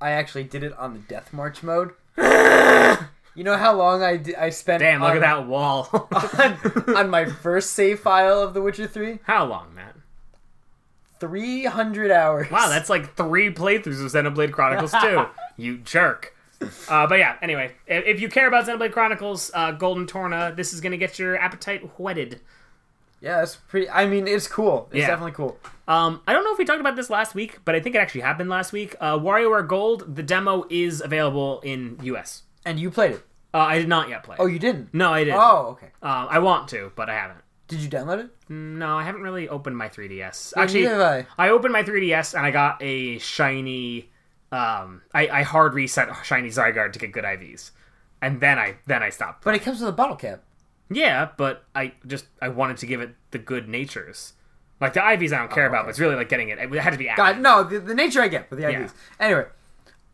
[0.00, 1.92] I actually did it on the Death March mode.
[2.16, 5.88] you know how long I, I spent Damn, look on, at that wall.
[6.38, 9.20] on, on my first save file of The Witcher 3?
[9.24, 9.94] How long, Matt?
[11.20, 12.50] 300 hours.
[12.50, 15.26] Wow, that's like three playthroughs of Xenoblade Chronicles 2.
[15.56, 16.34] you jerk.
[16.88, 20.72] Uh, but yeah, anyway, if, if you care about Xenoblade Chronicles, uh, Golden Torna, this
[20.72, 22.40] is going to get your appetite whetted.
[23.20, 23.88] Yeah, it's pretty.
[23.90, 24.88] I mean, it's cool.
[24.90, 25.08] It's Yeah.
[25.08, 25.58] definitely cool.
[25.88, 27.98] Um, I don't know if we talked about this last week, but I think it
[27.98, 28.94] actually happened last week.
[29.00, 32.42] Uh, WarioWare Gold, the demo is available in US.
[32.64, 33.24] And you played it.
[33.54, 34.34] Uh, I did not yet play.
[34.34, 34.40] it.
[34.42, 34.92] Oh, you didn't?
[34.92, 35.40] no, I didn't.
[35.40, 35.88] Oh, okay.
[36.02, 37.40] Uh, I want to, but I haven't.
[37.66, 38.30] Did you download it?
[38.50, 40.52] No, I haven't really opened my 3DS.
[40.56, 41.26] Yeah, Actually, have I.
[41.38, 44.10] I opened my 3DS and I got a shiny.
[44.50, 47.70] Um, I, I hard reset shiny Zygarde to get good IVs,
[48.22, 49.44] and then I then I stopped.
[49.44, 50.42] But it comes with a bottle cap.
[50.90, 54.32] Yeah, but I just I wanted to give it the good natures.
[54.80, 56.58] Like the IVs, I don't care about, but it's really like getting it.
[56.58, 57.24] It had to be active.
[57.24, 58.82] God, no, the, the nature I get, but the Yeah.
[58.84, 58.92] IVs.
[59.20, 59.46] Anyway,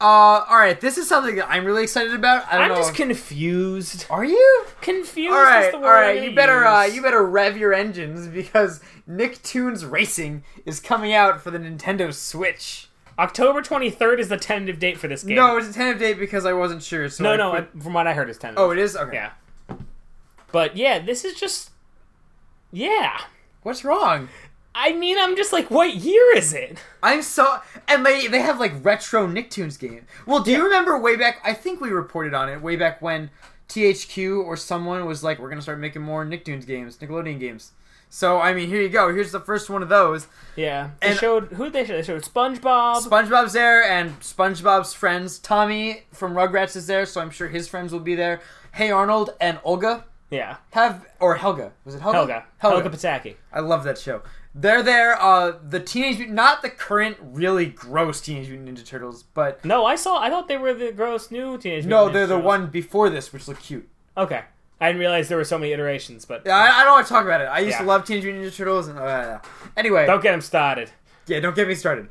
[0.00, 2.46] uh, all right, this is something that I'm really excited about.
[2.48, 2.76] I don't I'm know.
[2.76, 4.06] just if- confused.
[4.10, 4.64] Are you?
[4.80, 5.30] Confused.
[5.32, 5.82] All word I'm
[6.16, 6.22] right.
[6.24, 11.50] You better, uh, you better rev your engines because Nicktoons Racing is coming out for
[11.50, 12.88] the Nintendo Switch.
[13.18, 15.36] October 23rd is the tentative date for this game.
[15.36, 17.08] No, it's a tentative date because I wasn't sure.
[17.08, 17.52] So no, I no.
[17.52, 18.62] I- From what I heard, it's tentative.
[18.62, 18.96] oh, it is.
[18.96, 19.14] Okay.
[19.14, 19.76] yeah.
[20.52, 21.70] But yeah, this is just.
[22.72, 23.18] Yeah.
[23.62, 24.28] What's wrong?
[24.74, 26.78] I mean, I'm just like, what year is it?
[27.02, 30.06] I'm so and they they have like retro Nicktoons game.
[30.26, 31.40] Well, do you remember way back?
[31.44, 33.30] I think we reported on it way back when
[33.68, 37.70] THQ or someone was like, "We're gonna start making more Nicktoons games, Nickelodeon games."
[38.14, 39.12] So I mean, here you go.
[39.12, 40.28] Here's the first one of those.
[40.54, 40.90] Yeah.
[41.02, 41.96] They And- showed who they showed.
[41.96, 43.02] They showed SpongeBob.
[43.02, 45.40] SpongeBob's there, and SpongeBob's friends.
[45.40, 48.40] Tommy from Rugrats is there, so I'm sure his friends will be there.
[48.70, 50.58] Hey Arnold and Olga yeah.
[50.70, 52.18] have or Helga was it Helga?
[52.18, 52.44] Helga.
[52.58, 53.34] Helga Pataki.
[53.52, 54.22] I love that show.
[54.54, 55.20] They're there.
[55.20, 59.84] Uh, the teenage Mutant- not the current really gross Teenage Mutant Ninja Turtles, but No,
[59.84, 60.20] I saw.
[60.20, 61.84] I thought they were the gross new teenage.
[61.84, 63.88] Mutant no, Mutant they're Ninja the one before this, which looked cute.
[64.16, 64.42] Okay.
[64.84, 67.12] I didn't realize there were so many iterations, but Yeah, I, I don't want to
[67.12, 67.44] talk about it.
[67.44, 69.38] I used to love Teenage Mutant Ninja Turtles, and uh,
[69.76, 70.90] anyway, don't get them started.
[71.26, 72.08] yeah, don't get me started.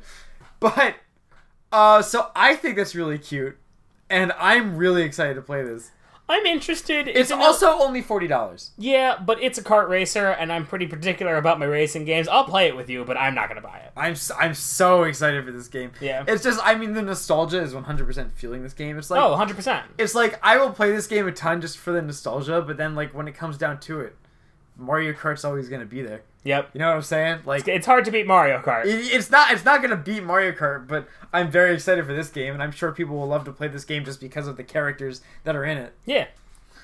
[0.60, 0.96] But
[1.72, 3.56] uh, so I think that's really cute,
[4.08, 5.90] and I'm really excited to play this.
[6.28, 7.06] I'm interested.
[7.06, 8.70] It's in also only forty dollars.
[8.78, 12.28] yeah, but it's a kart racer, and I'm pretty particular about my racing games.
[12.28, 13.92] I'll play it with you, but I'm not gonna buy it.
[13.96, 15.92] I'm I'm so excited for this game.
[16.00, 16.24] Yeah.
[16.26, 18.96] it's just I mean the nostalgia is 100 percent feeling this game.
[18.96, 19.86] It's like Oh, 100 percent.
[19.98, 22.94] it's like I will play this game a ton just for the nostalgia, but then
[22.94, 24.16] like when it comes down to it,
[24.76, 26.22] Mario Kart's always gonna be there.
[26.44, 26.70] Yep.
[26.74, 27.40] You know what I'm saying?
[27.46, 28.84] Like It's hard to beat Mario Kart.
[28.86, 32.28] it- it's not it's not gonna beat Mario Kart, but I'm very excited for this
[32.28, 34.64] game, and I'm sure people will love to play this game just because of the
[34.64, 35.92] characters that are in it.
[36.04, 36.26] Yeah.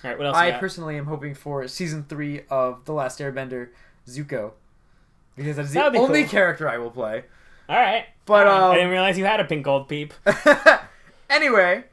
[0.02, 0.18] All right.
[0.18, 0.36] What else?
[0.36, 3.68] I personally am hoping for season three of The Last Airbender,
[4.08, 4.52] Zuko,
[5.36, 6.30] because that's the only cool.
[6.30, 7.24] character I will play.
[7.68, 8.06] All right.
[8.24, 8.64] But, All right.
[8.64, 10.12] um, I didn't realize you had a pink gold Peach.
[11.30, 11.84] anyway,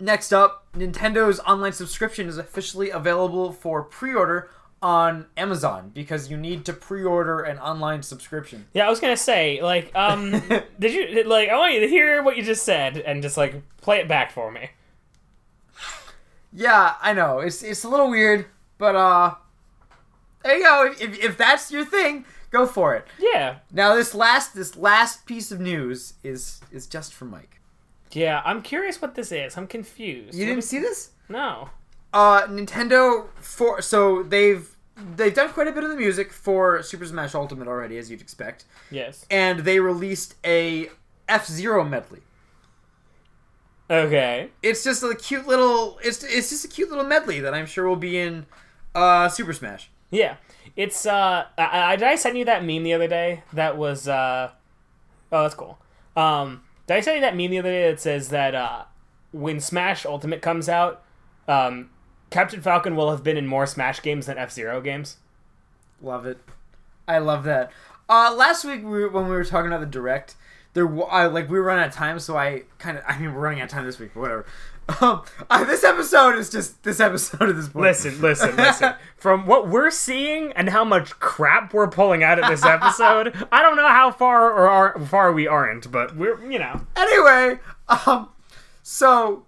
[0.00, 4.48] next up, Nintendo's online subscription is officially available for pre-order
[4.82, 8.66] on Amazon because you need to pre-order an online subscription.
[8.74, 10.30] Yeah, I was gonna say, like, um,
[10.78, 11.48] did you like?
[11.48, 14.32] I want you to hear what you just said and just like play it back
[14.32, 14.70] for me.
[16.52, 19.34] Yeah, I know it's it's a little weird, but uh,
[20.42, 20.86] there you go.
[20.86, 23.06] If, if, if that's your thing, go for it.
[23.18, 23.56] Yeah.
[23.72, 27.60] Now this last this last piece of news is is just for Mike.
[28.12, 29.56] Yeah, I'm curious what this is.
[29.56, 30.34] I'm confused.
[30.34, 31.10] You didn't see this?
[31.28, 31.70] No.
[32.12, 34.71] Uh, Nintendo for so they've
[35.16, 38.20] they've done quite a bit of the music for Super Smash Ultimate already, as you'd
[38.20, 39.26] expect, Yes.
[39.30, 40.88] and they released a
[41.28, 42.20] F Zero medley.
[43.90, 44.50] Okay.
[44.62, 47.86] It's just a cute little it's it's just a cute little medley that I'm sure
[47.86, 48.46] will be in
[48.94, 49.90] uh Super Smash.
[50.10, 50.36] Yeah.
[50.76, 53.42] It's uh, I, I, did I send you that meme the other day?
[53.52, 54.50] That was uh,
[55.30, 55.78] oh, that's cool.
[56.16, 58.84] Um, did I send you that meme the other day that says that uh,
[59.32, 61.02] when Smash Ultimate comes out,
[61.48, 61.90] um,
[62.32, 65.18] Captain Falcon will have been in more Smash games than F Zero games?
[66.00, 66.38] Love it.
[67.06, 67.70] I love that.
[68.08, 70.34] Uh, last week we were, when we were talking about the direct,
[70.74, 73.34] there I, like we were running out of time, so I kind of I mean
[73.34, 74.46] we're running out of time this week, but whatever.
[75.00, 77.84] Um, uh, this episode is just this episode at this point.
[77.84, 78.94] Listen, listen, listen.
[79.16, 83.62] From what we're seeing and how much crap we're pulling out of this episode, I
[83.62, 86.84] don't know how far or are, far we aren't, but we're you know.
[86.96, 87.60] anyway,
[88.06, 88.30] um,
[88.82, 89.46] so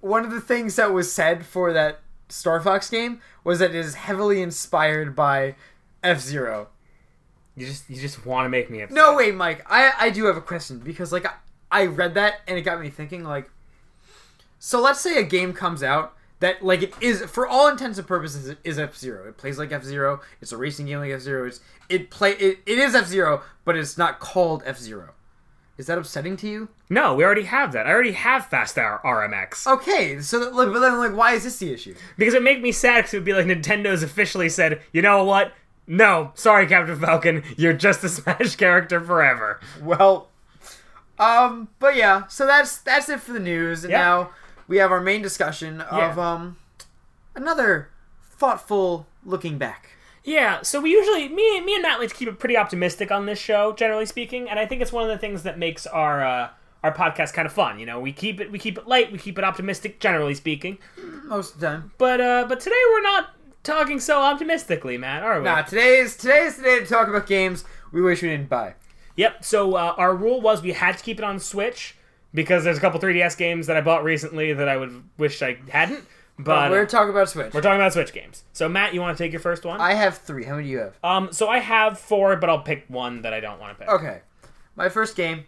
[0.00, 2.00] one of the things that was said for that
[2.32, 5.54] Star Fox game was that it is heavily inspired by
[6.02, 6.68] F Zero.
[7.54, 8.94] You just you just want to make me upset.
[8.94, 9.64] No, wait, Mike.
[9.68, 11.34] I I do have a question because like I,
[11.70, 13.50] I read that and it got me thinking like.
[14.58, 18.06] So let's say a game comes out that like it is for all intents and
[18.06, 19.28] purposes it is F Zero.
[19.28, 20.22] It plays like F Zero.
[20.40, 21.46] It's a racing game like F Zero.
[21.46, 21.60] It's
[21.90, 25.10] it play it, it is F Zero, but it's not called F Zero.
[25.78, 26.68] Is that upsetting to you?
[26.90, 27.86] No, we already have that.
[27.86, 29.66] I already have Fast R- RMX.
[29.66, 31.94] Okay, so that, like, but then like, why is this the issue?
[32.18, 35.24] Because it make me sad because it would be like Nintendo's officially said, you know
[35.24, 35.52] what?
[35.86, 39.60] No, sorry, Captain Falcon, you're just a Smash character forever.
[39.82, 40.28] Well,
[41.18, 43.98] um, but yeah, so that's that's it for the news, and Yeah.
[43.98, 44.30] now
[44.68, 46.32] we have our main discussion of Yeah.
[46.32, 46.56] um
[47.34, 47.88] another
[48.24, 49.90] thoughtful looking back.
[50.24, 53.26] Yeah, so we usually me me and Matt like to keep it pretty optimistic on
[53.26, 56.24] this show, generally speaking, and I think it's one of the things that makes our
[56.24, 56.48] uh,
[56.82, 57.78] our podcast kind of fun.
[57.78, 60.78] You know, we keep it we keep it light, we keep it optimistic, generally speaking.
[61.24, 61.92] Most of the time.
[61.98, 65.44] But uh, but today we're not talking so optimistically, Matt, are we?
[65.44, 68.48] Nah, today is today is the day to talk about games we wish we didn't
[68.48, 68.74] buy.
[69.16, 69.44] Yep.
[69.44, 71.96] So uh, our rule was we had to keep it on Switch
[72.32, 75.58] because there's a couple 3DS games that I bought recently that I would wish I
[75.68, 76.06] hadn't.
[76.44, 77.52] But we're uh, talking about Switch.
[77.52, 78.44] we're talking about Switch games.
[78.52, 79.80] So Matt, you want to take your first one?
[79.80, 80.44] I have three.
[80.44, 80.98] How many do you have?
[81.04, 83.92] um, so I have four, but I'll pick one that I don't want to pick.
[83.94, 84.20] Okay.
[84.76, 85.44] My first game,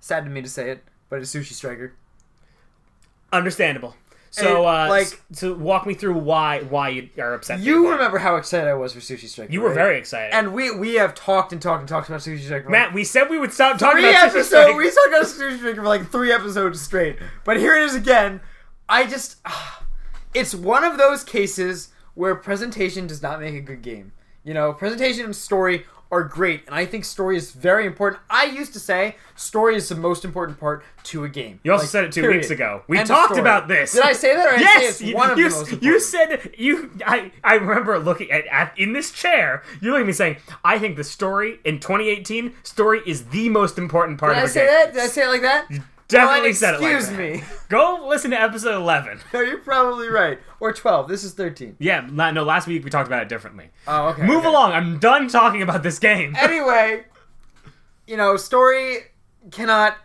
[0.00, 1.94] sad to me to say it, but it's Sushi Striker.
[3.32, 3.94] Understandable.
[4.30, 7.60] So, And, uh, like- like, so walk me through why why you are upset.
[7.60, 9.50] You got remember how excited I was for Sushi Striker.
[9.50, 9.74] You were right?
[9.74, 10.34] very excited.
[10.34, 12.68] And we we have talked and talked and talked about Sushi Striker.
[12.68, 14.48] Matt, we said we would stop talking three about Sushi episodes.
[14.48, 14.76] Strike.
[14.76, 17.16] We talked about Sushi Striker for like three episodes straight.
[17.44, 18.40] But here it is again.
[18.86, 19.36] I just,
[20.34, 24.12] it's one of those cases where presentation does not make a good game.
[24.44, 28.22] You know, presentation and story are great, and I think story is very important.
[28.30, 31.60] I used to say story is the most important part to a game.
[31.62, 32.38] You also Like, said it two period.
[32.38, 32.82] weeks ago.
[32.88, 33.92] We End talked about this.
[33.92, 34.46] Did I say that?
[34.46, 35.82] Or I yes, you, one of you, the most important?
[35.82, 36.90] you said you.
[37.04, 39.62] I I remember looking at, at in this chair.
[39.82, 43.76] You looking at me saying, "I think the story in 2018 story is the most
[43.76, 44.66] important part of the game.
[44.66, 44.94] Did I of the say game." that?
[44.94, 45.82] Did I say it like that?
[46.08, 47.44] Definitely Well, said it like excuse me.
[47.68, 49.20] Go listen to episode 11.
[49.34, 50.38] No, you're probably right.
[50.58, 51.06] Or 12.
[51.06, 51.76] This is 13.
[51.78, 52.44] Yeah, no.
[52.44, 53.70] Last week we talked about it differently.
[53.86, 54.22] Oh, okay.
[54.22, 54.48] Move okay.
[54.48, 54.72] along.
[54.72, 56.34] I'm done talking about this game.
[56.48, 57.04] Anyway,
[58.06, 58.98] you know, story
[59.50, 59.98] cannot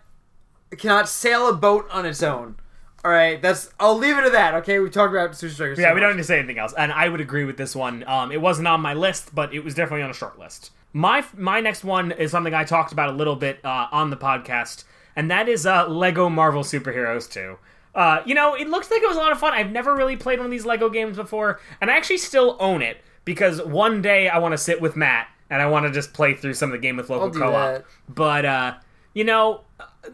[0.77, 2.57] cannot sail a boat on its own.
[3.05, 3.69] All right, that's.
[3.79, 4.53] I'll leave it at that.
[4.55, 5.75] Okay, we talked about Sushi Striker.
[5.75, 6.73] so Yeah, we don't need to say anything else.
[6.77, 8.03] And I would agree with this one.
[8.07, 10.71] Um, it wasn't on my list, but it was definitely on a short list.
[10.91, 14.17] My my next one is something I talked about a little bit uh, on the
[14.17, 14.83] podcast,
[15.15, 17.57] and that is uh, Lego Marvel Superheroes 2.
[17.95, 19.53] Uh, you know, it looks like it was a lot of fun.
[19.53, 22.81] I've never really played one of these Lego games before, and I actually still own
[22.81, 26.13] it because one day I want to sit with Matt and I want to just
[26.13, 27.51] play through some of the game with local co-op.
[27.53, 27.85] that.
[28.09, 28.73] But uh,
[29.13, 29.61] you know,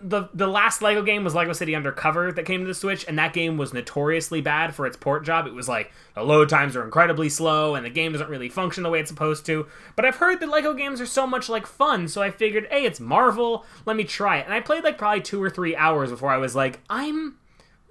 [0.01, 3.17] the the last Lego game was Lego City Undercover that came to the Switch, and
[3.17, 5.47] that game was notoriously bad for its port job.
[5.47, 8.83] It was like the load times are incredibly slow, and the game doesn't really function
[8.83, 9.65] the way it's supposed to.
[9.95, 12.85] But I've heard that Lego games are so much like fun, so I figured, hey,
[12.85, 14.45] it's Marvel, let me try it.
[14.45, 17.37] And I played like probably two or three hours before I was like, I'm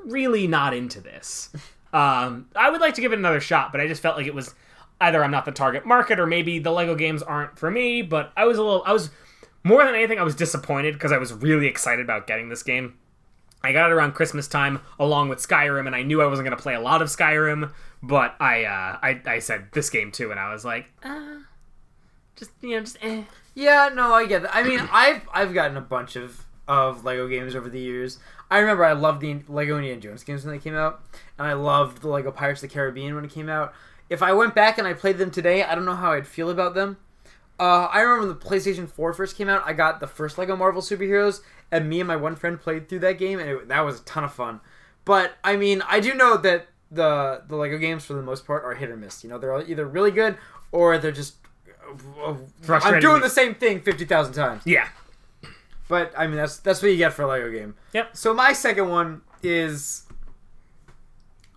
[0.05, 1.51] really not into this.
[1.91, 4.35] Um, I would like to give it another shot, but I just felt like it
[4.35, 4.55] was
[5.01, 8.03] either I'm not the target market or maybe the Lego games aren't for me.
[8.03, 9.09] But I was a little, I was
[9.65, 12.99] more than anything, I was disappointed because I was really excited about getting this game.
[13.63, 16.57] I got it around Christmas time along with Skyrim, and I knew I wasn't going
[16.57, 20.31] to play a lot of Skyrim, but I, uh, I, I said this game too,
[20.31, 21.39] and I was like, uh,
[22.37, 23.25] just you know, just eh.
[23.55, 24.55] Yeah, no, I get that.
[24.55, 28.19] I mean, I've I've gotten a bunch of of Lego games over the years.
[28.51, 31.03] I remember I loved the Lego Indiana Jones games when they came out,
[31.39, 33.75] and I loved the Lego Pirates of the Caribbean when it came out.
[34.09, 36.49] If I went back and I played them today, I don't know how I'd feel
[36.49, 36.99] about them.
[37.61, 40.55] Uh, I remember when the PlayStation 4 first came out, I got the first Lego
[40.57, 41.41] Marvel Superheroes,
[41.73, 44.05] and me and my one friend played through that game, and it, that was a
[44.05, 44.61] ton of fun.
[45.05, 48.65] But I mean, I do know that the the Lego games for the most part
[48.65, 49.25] are hit or miss.
[49.25, 50.37] You know, they're either really good
[50.73, 51.37] or they're just.
[52.23, 52.35] uh,
[52.69, 54.63] I'm doing the same thing fifty thousand times.
[54.65, 54.89] yeah,
[55.89, 57.75] But I mean, that's that's what you get for a Lego game.
[57.93, 58.17] yep.
[58.17, 60.05] So my second one is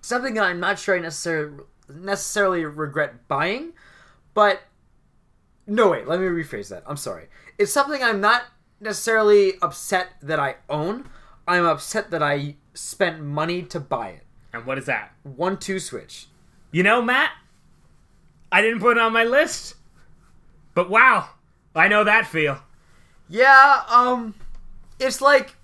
[0.02, 1.58] something that I'm not sure I necessarily
[1.94, 3.74] necessarily regret buying,
[4.34, 4.62] but
[5.68, 6.84] no wait, let me rephrase that.
[6.88, 7.28] I'm sorry.
[7.58, 8.44] It's something I'm not
[8.80, 11.10] necessarily upset that I own.
[11.48, 14.24] I'm upset that I spent money to buy it.
[14.54, 15.14] And what is that?
[15.24, 16.28] One two switch.
[16.72, 17.32] You know, Matt,
[18.52, 19.76] I didn't put it on my list,
[20.74, 21.30] but wow,
[21.76, 22.60] I know that feel.
[23.30, 24.36] Yeah, um
[25.00, 25.56] it's like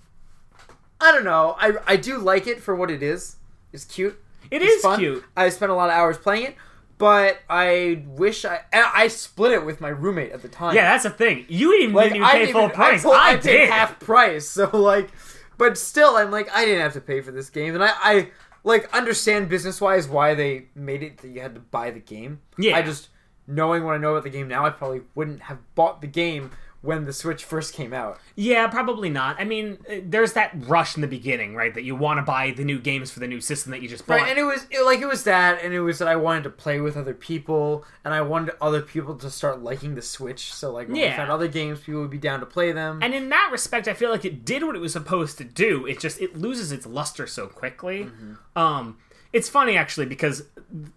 [1.00, 1.54] I don't know.
[1.58, 3.36] I I do like it for what it is.
[3.72, 4.18] It's cute.
[4.50, 4.98] It It's is fun.
[4.98, 5.24] cute.
[5.36, 6.56] I spent a lot of hours playing it,
[6.98, 10.74] but I wish I I split it with my roommate at the time.
[10.74, 11.46] Yeah, that's the thing.
[11.48, 13.00] You even like didn't even pay didn't full even- price.
[13.00, 13.70] I, pulled- I, I paid did.
[13.70, 15.10] half price, so like,
[15.56, 18.30] but still, I'm like, I didn't have to pay for this game, and I, I
[18.64, 22.40] like understand business wise why they made it that you had to buy the game.
[22.58, 22.76] Yeah.
[22.76, 23.08] I just
[23.46, 26.50] knowing what I know about the game now, I probably wouldn't have bought the game
[26.80, 28.20] when the Switch first came out.
[28.36, 29.34] Yeah, probably not.
[29.40, 31.74] I mean, uh, there's that rush in the beginning, right?
[31.74, 34.06] That you want to buy the new games for the new system that you just
[34.06, 34.20] bought.
[34.20, 36.44] Right, and it was it, like it was that, and it was that I wanted
[36.44, 40.52] to play with other people, and I wanted other people to start liking the Switch.
[40.54, 41.16] So like when we Yeah.
[41.16, 43.00] found other games, people would be down to play them.
[43.02, 45.84] And in that respect, I feel like it did what it was supposed to do.
[45.86, 48.04] It just it loses its luster so quickly.
[48.04, 48.58] Mm-hmm.
[48.58, 48.98] Um,
[49.32, 50.44] it's funny actually because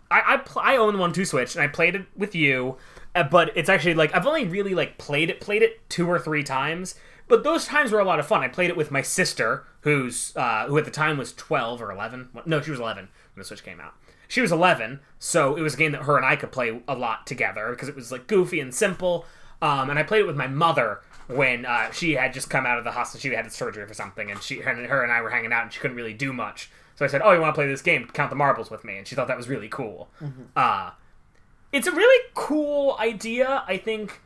[0.10, 2.78] I I, pl- I own one two Switch and I played it with you,
[3.14, 6.44] but it's actually like I've only really like played it played it two or three
[6.44, 6.96] times.
[7.28, 8.42] But those times were a lot of fun.
[8.42, 11.92] I played it with my sister, who's uh, who at the time was twelve or
[11.92, 12.30] eleven.
[12.46, 13.94] No, she was eleven when the Switch came out.
[14.28, 16.96] She was eleven, so it was a game that her and I could play a
[16.96, 19.26] lot together because it was like goofy and simple.
[19.62, 22.78] Um, and I played it with my mother when uh, she had just come out
[22.78, 23.22] of the hospital.
[23.22, 25.64] She had surgery for something, and she her, and her and I were hanging out,
[25.64, 26.70] and she couldn't really do much.
[26.96, 28.10] So I said, "Oh, you want to play this game?
[28.14, 30.10] Count the marbles with me?" And she thought that was really cool.
[30.56, 30.92] Uh,
[31.72, 33.64] it's a really cool idea.
[33.68, 34.20] I think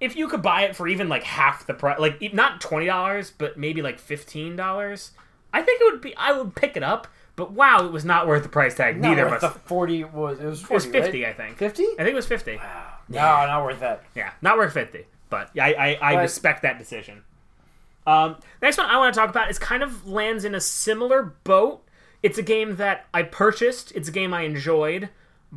[0.00, 3.30] if you could buy it for even like half the price, like not twenty dollars,
[3.36, 5.12] but maybe like fifteen dollars,
[5.52, 6.14] I think it would be.
[6.16, 7.06] I would pick it up.
[7.36, 9.00] But wow, it was not worth the price tag.
[9.00, 9.40] Not Neither of us.
[9.40, 11.30] the forty was it was It was fifty, right?
[11.30, 11.56] I think.
[11.56, 11.82] Fifty?
[11.84, 12.56] I think it was fifty.
[12.56, 12.90] Wow.
[13.08, 14.04] No, not worth that.
[14.14, 15.06] Yeah, not worth fifty.
[15.30, 17.24] But I I, I But- respect that decision.
[18.06, 21.22] Um, next one I want to talk about is kind of lands in a similar
[21.44, 21.82] boat.
[22.22, 23.92] It's a game that I purchased.
[23.92, 25.08] It's a game I enjoyed,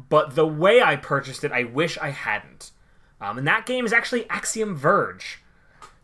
[0.09, 2.71] but the way I purchased it, I wish I hadn't.
[3.19, 5.41] Um, and that game is actually Axiom Verge.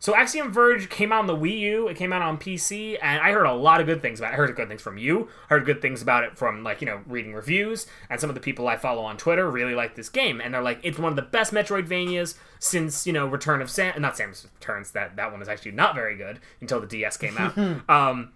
[0.04, 1.88] So Axiom Verge came out on the Wii U.
[1.88, 4.34] It came out on PC, and I heard a lot of good things about it.
[4.34, 5.28] I heard good things from you.
[5.48, 8.34] I heard good things about it from like you know reading reviews, and some of
[8.34, 11.10] the people I follow on Twitter really like this game, and they're like it's one
[11.10, 13.98] of the best Metroidvanias since you know Return of Sam.
[14.02, 14.90] Not Samus Returns.
[14.90, 17.56] That that one is actually not very good until the DS came out.
[17.88, 18.32] um,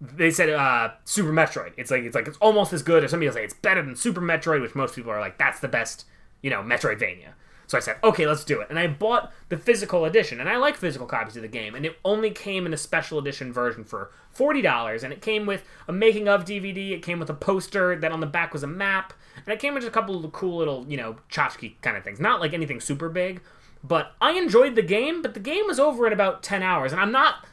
[0.00, 1.72] they said uh, Super Metroid.
[1.76, 3.96] It's like it's like it's almost as good, or some people say it's better than
[3.96, 6.06] Super Metroid, which most people are like that's the best
[6.42, 7.32] you know Metroidvania.
[7.70, 8.66] So I said, okay, let's do it.
[8.68, 11.76] And I bought the physical edition, and I like physical copies of the game.
[11.76, 15.46] And it only came in a special edition version for forty dollars, and it came
[15.46, 16.90] with a making of DVD.
[16.90, 19.74] It came with a poster that on the back was a map, and it came
[19.74, 22.18] with a couple of cool little you know tchotchke kind of things.
[22.18, 23.40] Not like anything super big,
[23.84, 25.22] but I enjoyed the game.
[25.22, 27.44] But the game was over in about ten hours, and I'm not.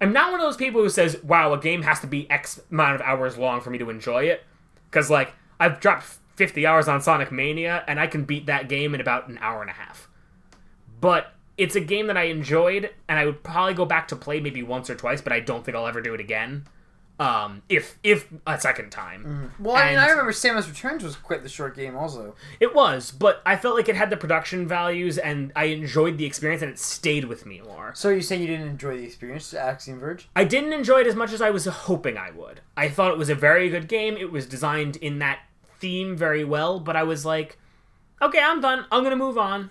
[0.00, 2.60] I'm not one of those people who says, "Wow, a game has to be X
[2.70, 4.44] amount of hours long for me to enjoy it,"
[4.90, 8.94] because like I've dropped 50 hours on Sonic Mania, and I can beat that game
[8.94, 10.08] in about an hour and a half.
[11.00, 14.38] But it's a game that I enjoyed, and I would probably go back to play
[14.40, 16.68] maybe once or twice, but I don't think I'll ever do it again.
[17.20, 19.52] Um, if if a second time.
[19.58, 22.36] Well, I mean, I remember Samus Returns was quite the short game, also.
[22.60, 26.24] It was, but I felt like it had the production values, and I enjoyed the
[26.24, 27.92] experience, and it stayed with me more.
[27.96, 30.28] So you saying you didn't enjoy the experience, Axiom Verge?
[30.36, 32.60] I didn't enjoy it as much as I was hoping I would.
[32.76, 34.16] I thought it was a very good game.
[34.16, 35.40] It was designed in that
[35.80, 37.58] theme very well, but I was like,
[38.22, 38.86] okay, I'm done.
[38.92, 39.70] I'm gonna move on.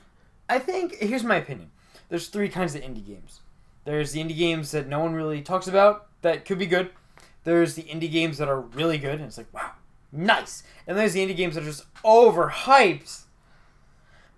[0.49, 1.71] I think here's my opinion.
[2.09, 3.41] There's three kinds of indie games.
[3.85, 6.89] There's the indie games that no one really talks about that could be good.
[7.47, 9.71] There's the indie games that are really good, and it's like, wow,
[10.11, 10.63] nice.
[10.85, 13.21] And there's the indie games that are just overhyped.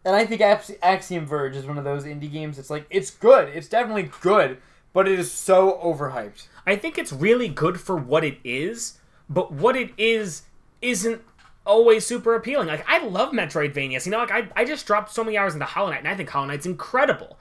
[0.06, 2.60] And I think Ax- Axiom Verge is one of those indie games.
[2.60, 3.50] It's like it's good.
[3.50, 4.60] It's definitely good,
[4.94, 6.50] but it is so overhyped.
[6.68, 10.44] I think it's really good for what it is, but what it is
[10.80, 11.24] isn't
[11.66, 12.68] always super appealing.
[12.68, 14.06] Like I love Metroidvanias.
[14.06, 16.16] You know, like I, I just dropped so many hours into Hollow Knight, and I
[16.16, 17.40] think Hollow Knight's incredible.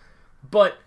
[0.50, 0.78] But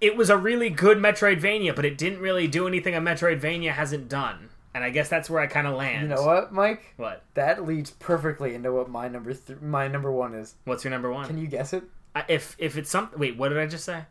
[0.00, 4.08] it was a really good Metroidvania, but it didn't really do anything a Metroidvania hasn't
[4.08, 4.50] done.
[4.74, 6.08] And I guess that's where I kind of land.
[6.08, 6.94] You know what, Mike?
[6.96, 7.24] What?
[7.34, 10.54] That leads perfectly into what my number th- my number one is.
[10.64, 11.26] What's your number one?
[11.26, 11.84] Can you guess it?
[12.14, 13.18] I- if if it's something.
[13.18, 14.04] Wait, what did I just say?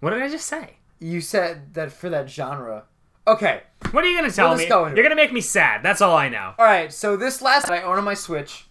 [0.00, 0.76] What did I just say?
[1.00, 2.84] You said that for that genre.
[3.26, 3.62] Okay.
[3.90, 4.68] What are you gonna tell Let's me?
[4.68, 5.82] go You're gonna make me sad.
[5.82, 6.54] That's all I know.
[6.58, 6.92] All right.
[6.92, 8.66] So this last I own on my Switch.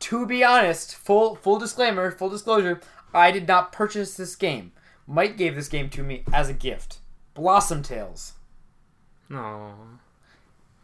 [0.00, 2.80] To be honest, full full disclaimer, full disclosure,
[3.12, 4.72] I did not purchase this game.
[5.06, 6.98] Mike gave this game to me as a gift.
[7.34, 8.32] Blossom Tales.
[9.28, 9.74] No.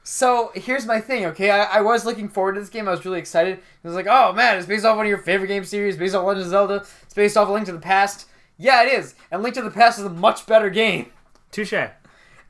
[0.04, 1.50] So here's my thing, okay?
[1.50, 2.88] I, I was looking forward to this game.
[2.88, 3.58] I was really excited.
[3.58, 6.14] I was like, oh man, it's based off one of your favorite game series, based
[6.14, 6.84] off Legend of Zelda.
[7.02, 8.26] It's based off Link to the Past.
[8.58, 9.14] Yeah, it is.
[9.30, 11.12] And Link to the Past is a much better game.
[11.50, 11.72] Touche.
[11.72, 11.92] And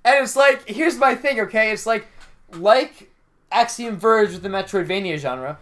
[0.05, 1.71] it's like, here's my thing, okay?
[1.71, 2.07] It's like,
[2.53, 3.11] like
[3.51, 5.59] Axiom Verge with the Metroidvania genre,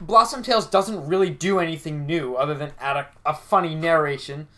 [0.00, 4.48] Blossom Tales doesn't really do anything new other than add a, a funny narration.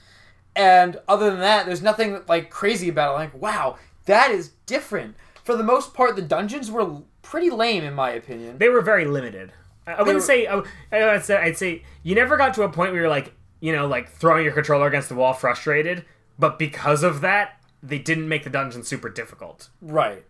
[0.59, 3.19] And other than that, there's nothing like crazy about it.
[3.19, 5.15] Like, wow, that is different.
[5.45, 8.59] For the most part, the dungeons were pretty lame, in my opinion.
[8.59, 9.53] They were very limited.
[9.87, 10.47] I, I wouldn't were- say.
[10.47, 11.37] I, I'd say.
[11.37, 14.45] I'd say you never got to a point where you're like, you know, like throwing
[14.45, 16.05] your controller against the wall, frustrated.
[16.41, 19.69] But because of that, they didn't make the dungeon super difficult.
[19.81, 20.25] Right.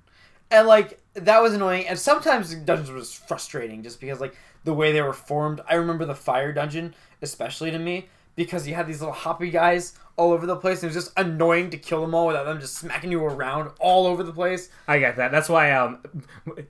[0.50, 1.86] And like that was annoying.
[1.88, 5.62] And sometimes the dungeons was frustrating just because like the way they were formed.
[5.68, 8.08] I remember the fire dungeon, especially to me,
[8.38, 10.78] because you had these little hoppy guys all over the place.
[10.78, 13.72] And it was just annoying to kill them all without them just smacking you around
[13.80, 14.70] all over the place.
[14.86, 15.32] I get that.
[15.32, 15.98] That's why um,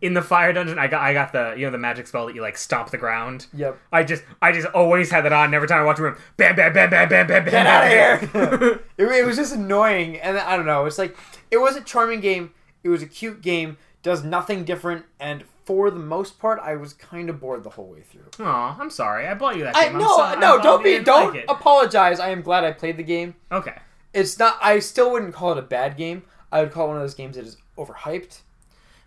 [0.00, 2.34] in the fire dungeon, I got I got the you know the magic spell that
[2.34, 3.46] you like stomp the ground.
[3.52, 3.78] Yep.
[3.92, 5.52] I just I just always had that on.
[5.52, 7.52] Every time I watch a room, bam bam bam bam bam bam bam.
[7.52, 8.80] Get out of here!
[8.96, 10.86] it, it was just annoying, and I don't know.
[10.86, 11.14] It's like
[11.50, 12.54] it was a charming game.
[12.82, 13.76] It was a cute game.
[14.02, 17.88] Does nothing different, and for the most part, I was kind of bored the whole
[17.88, 18.24] way through.
[18.42, 19.26] Aw, I'm sorry.
[19.26, 19.96] I bought you that I game.
[19.96, 21.44] I'm no, so- I'm no, bummed don't you be, didn't don't like it.
[21.50, 22.20] apologize.
[22.20, 23.34] I am glad I played the game.
[23.52, 23.74] Okay.
[24.14, 24.56] It's not.
[24.62, 26.22] I still wouldn't call it a bad game.
[26.50, 28.40] I would call it one of those games that is overhyped.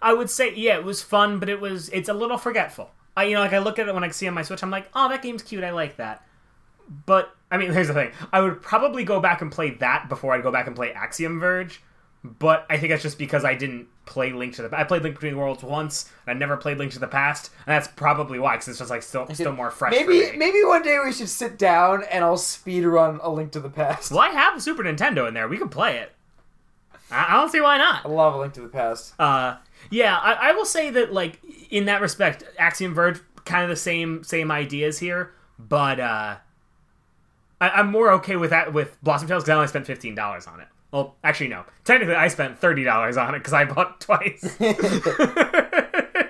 [0.04, 2.92] I would say yeah, it was fun, but it was it's a little forgetful.
[3.18, 4.62] I you know like I look at it when I see it on my Switch,
[4.62, 5.64] I'm like, oh, that game's cute.
[5.64, 6.24] I like that.
[7.08, 10.34] But I mean, here's the thing: I would probably go back and play that before
[10.36, 11.82] I'd go back and play Axiom Verge.
[12.24, 14.78] But I think that's just because I didn't play Link to the.
[14.78, 17.74] I played Link Between Worlds once, and I never played Link to the Past, and
[17.74, 19.92] that's probably why, because it's just like still still more fresh.
[19.92, 23.60] Maybe maybe one day we should sit down and I'll speed run A Link to
[23.60, 24.12] the Past.
[24.12, 25.48] Well, I have a Super Nintendo in there.
[25.48, 26.12] We can play it.
[27.10, 28.06] I, I don't see why not.
[28.06, 29.16] I love A Link to the Past.
[29.18, 29.58] Uh,
[29.90, 31.40] yeah, I, I will say that like
[31.72, 36.36] in that respect, Axiom Verge kind of the same same ideas here, but uh,
[37.60, 40.46] I, I'm more okay with that with Blossom Tales because I only spent fifteen dollars
[40.46, 40.68] on it.
[40.92, 41.64] Well, actually, no.
[41.84, 44.56] Technically, I spent thirty dollars on it because I bought twice.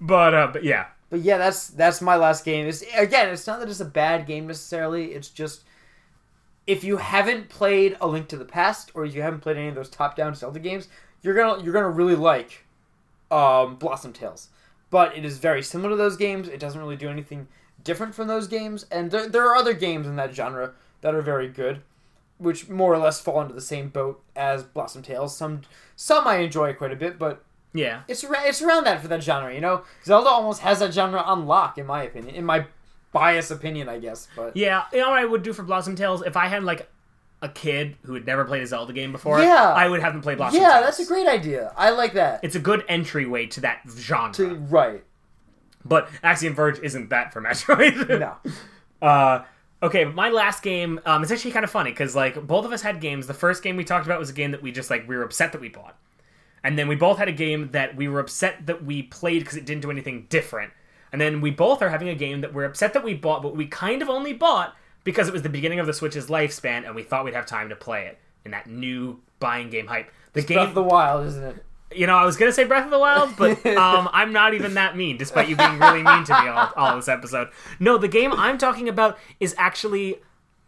[0.00, 2.66] but uh, but yeah, But yeah, that's that's my last game.
[2.66, 5.12] It's again, it's not that it's a bad game necessarily.
[5.12, 5.64] It's just
[6.66, 9.68] if you haven't played A Link to the Past or if you haven't played any
[9.68, 10.88] of those top-down Zelda games,
[11.22, 12.64] you're gonna you're gonna really like
[13.30, 14.48] um, Blossom Tales.
[14.90, 16.48] But it is very similar to those games.
[16.48, 17.48] It doesn't really do anything
[17.82, 21.22] different from those games, and there there are other games in that genre that are
[21.22, 21.82] very good,
[22.38, 25.36] which more or less fall into the same boat as Blossom Tales.
[25.36, 25.62] Some
[25.96, 28.02] some I enjoy quite a bit, but yeah.
[28.08, 29.84] it's ar- it's around that for that genre, you know.
[30.04, 32.66] Zelda almost has that genre on lock, in my opinion, in my
[33.12, 34.28] biased opinion, I guess.
[34.36, 36.90] But Yeah, you know what I would do for Blossom Tales if I had like
[37.42, 39.40] a kid who had never played a Zelda game before.
[39.40, 39.72] Yeah.
[39.72, 40.68] I would have them play Blossom Tales.
[40.68, 40.84] yeah, Tales.
[40.96, 41.72] that's a great idea.
[41.76, 42.40] I like that.
[42.42, 44.32] It's a good entryway to that genre.
[44.34, 45.04] To, right?
[45.84, 48.18] But Axiom Verge isn't that for Metroid.
[48.20, 48.36] No.
[49.02, 49.44] Uh,
[49.84, 52.82] okay, my last game, um, it's actually kind of funny because like both of us
[52.82, 53.26] had games.
[53.26, 55.22] The first game we talked about was a game that we just like we were
[55.22, 55.96] upset that we bought,
[56.64, 59.56] and then we both had a game that we were upset that we played because
[59.56, 60.72] it didn't do anything different.
[61.12, 63.54] And then we both are having a game that we're upset that we bought, but
[63.54, 64.74] we kind of only bought
[65.04, 67.68] because it was the beginning of the Switch's lifespan, and we thought we'd have time
[67.68, 70.10] to play it in that new buying game hype.
[70.32, 71.64] The Breath game, of the Wild, isn't it?
[71.94, 74.74] You know, I was gonna say Breath of the Wild, but um, I'm not even
[74.74, 77.48] that mean, despite you being really mean to me all, all this episode.
[77.78, 80.16] No, the game I'm talking about is actually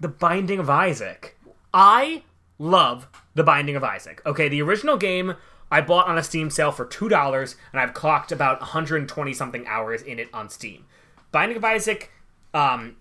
[0.01, 1.39] The Binding of Isaac.
[1.73, 2.23] I
[2.59, 4.23] love The Binding of Isaac.
[4.25, 5.35] Okay, the original game
[5.71, 9.67] I bought on a Steam sale for two dollars, and I've clocked about 120 something
[9.67, 10.85] hours in it on Steam.
[11.33, 12.11] Binding of Isaac,
[12.55, 12.97] um,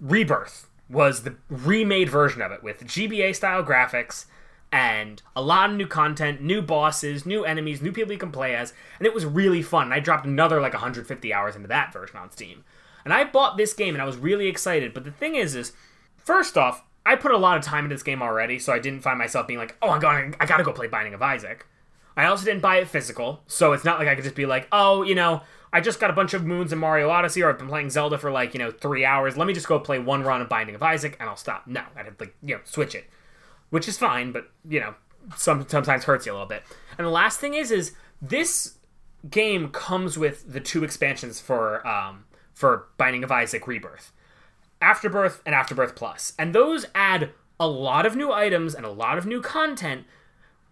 [0.00, 4.26] Rebirth was the remade version of it with GBA style graphics
[4.74, 8.56] and a lot of new content, new bosses, new enemies, new people you can play
[8.56, 9.92] as, and it was really fun.
[9.92, 12.64] I dropped another like 150 hours into that version on Steam.
[13.04, 15.74] And I bought this game and I was really excited, but the thing is is
[16.16, 19.02] first off, I put a lot of time into this game already, so I didn't
[19.02, 21.66] find myself being like, "Oh, I'm going I got to go play Binding of Isaac."
[22.16, 24.66] I also didn't buy it physical, so it's not like I could just be like,
[24.72, 27.58] "Oh, you know, I just got a bunch of moons in Mario Odyssey, or I've
[27.58, 29.36] been playing Zelda for like you know three hours.
[29.36, 31.84] Let me just go play one run of Binding of Isaac, and I'll stop." No,
[31.94, 33.08] I'd have to like you know switch it,
[33.74, 34.94] which is fine, but you know
[35.36, 36.62] some, sometimes hurts you a little bit.
[36.96, 37.90] And the last thing is, is
[38.22, 38.78] this
[39.28, 44.12] game comes with the two expansions for um for Binding of Isaac Rebirth,
[44.80, 46.34] Afterbirth and Afterbirth Plus.
[46.38, 50.04] And those add a lot of new items and a lot of new content,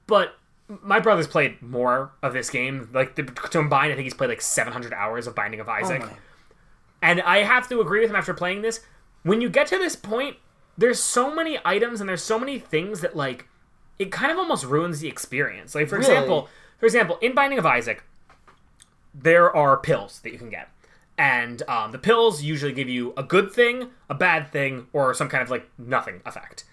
[0.07, 0.37] but
[0.69, 2.89] my brother's played more of this game.
[2.95, 6.03] Like the, combined, I think he's played like 700 hours of Binding of Isaac.
[6.03, 6.13] my.
[7.03, 8.79] and I have to agree with him after playing this.
[9.25, 10.37] When you get to this point,
[10.77, 13.47] there's so many items and there's so many things that like
[13.99, 15.75] it kind of almost ruins the experience.
[15.75, 16.11] Like for Really?
[16.11, 16.49] example,
[16.79, 18.03] for example, in Binding of Isaac,
[19.15, 20.69] there are pills that you can get.
[21.19, 25.29] And um, the pills usually give you a good thing, a bad thing, or some
[25.29, 26.65] kind of like nothing effect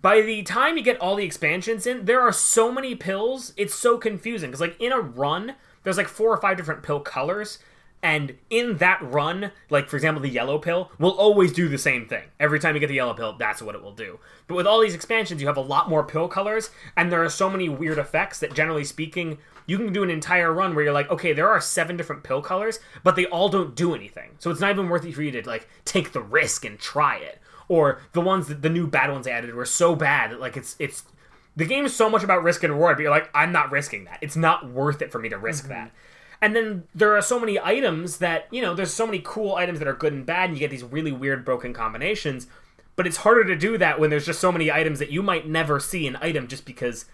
[0.00, 3.52] by the time you get all the expansions in, there are so many pills.
[3.56, 5.54] It's so confusing because, like, in a run,
[5.84, 7.58] there's like four or five different pill colors,
[8.04, 12.06] and in that run, like for example, the yellow pill will always do the same
[12.06, 12.24] thing.
[12.38, 14.20] Every time you get the yellow pill, that's what it will do.
[14.46, 17.30] But with all these expansions, you have a lot more pill colors, and there are
[17.30, 20.92] so many weird effects that, generally speaking, you can do an entire run where you're
[20.92, 24.32] like, okay, there are seven different pill colors, but they all don't do anything.
[24.38, 27.16] So it's not even worth it for you to like take the risk and try
[27.16, 30.58] it or the ones that the new bad ones added were so bad that like
[30.58, 31.04] it's it's
[31.56, 34.04] the game is so much about risk and reward, but you're like, I'm not risking
[34.04, 34.18] that.
[34.20, 35.72] It's not worth it for me to risk mm-hmm.
[35.74, 35.92] that.
[36.44, 39.78] And then there are so many items that, you know, there's so many cool items
[39.78, 42.48] that are good and bad, and you get these really weird broken combinations.
[42.96, 45.48] But it's harder to do that when there's just so many items that you might
[45.48, 47.06] never see an item just because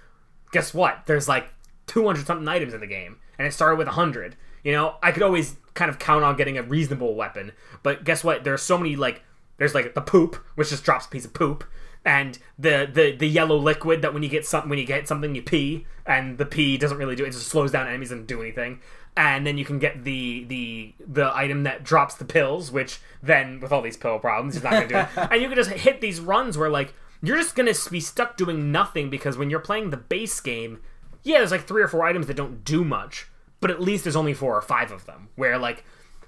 [0.51, 1.03] guess what?
[1.07, 1.47] There's like
[1.87, 4.35] 200 something items in the game, and it started with 100.
[4.65, 7.53] You know, I could always kind of count on getting a reasonable weapon,
[7.85, 8.43] but guess what?
[8.43, 9.23] There's so many like
[9.59, 11.63] there's like the poop, which just drops a piece of poop,
[12.05, 15.37] and the the the yellow liquid that when you get something when you get something
[15.37, 18.27] you pee, and the pee doesn't really do it, it just slows down enemies and
[18.27, 18.81] do anything.
[19.21, 23.61] And then you can get the the the item that drops the pills, which then
[23.61, 25.09] with all these pill problems, is not gonna do it.
[25.31, 28.73] And you can just hit these runs where like you're just gonna be stuck doing
[28.73, 30.81] nothing because when you're playing the base game,
[31.23, 33.29] yeah, there's like three or four items that don't do much,
[33.61, 35.29] but at least there's only four or five of them.
[35.37, 35.85] Where like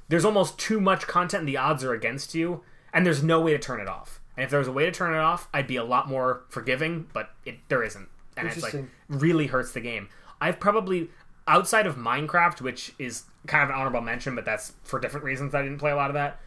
[0.08, 2.62] there's almost too much content and the odds are against you,
[2.92, 4.20] and there's no way to turn it off.
[4.36, 6.44] And if there was a way to turn it off, I'd be a lot more
[6.50, 8.08] forgiving, but it there isn't.
[8.36, 10.10] And it's like really hurts the game.
[10.42, 11.08] I've probably
[11.46, 15.54] outside of Minecraft, which is kind of an honorable mention, but that's for different reasons.
[15.54, 16.40] I didn't play a lot of that.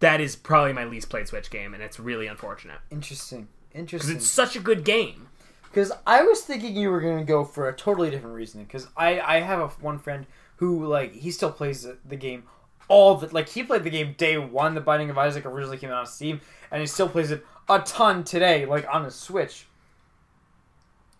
[0.00, 3.46] That is probably my least played Switch game, and it's really unfortunate Interesting.
[3.68, 4.16] because Interesting.
[4.16, 5.28] it's such a good game.
[5.70, 8.64] Because I was thinking you were gonna go for a totally different reason.
[8.64, 10.26] Because I I have a one friend
[10.56, 12.44] who like he still plays the, the game
[12.88, 14.74] all the like he played the game day one.
[14.74, 16.40] The Binding of Isaac originally came out on Steam,
[16.72, 19.66] and he still plays it a ton today, like on his Switch.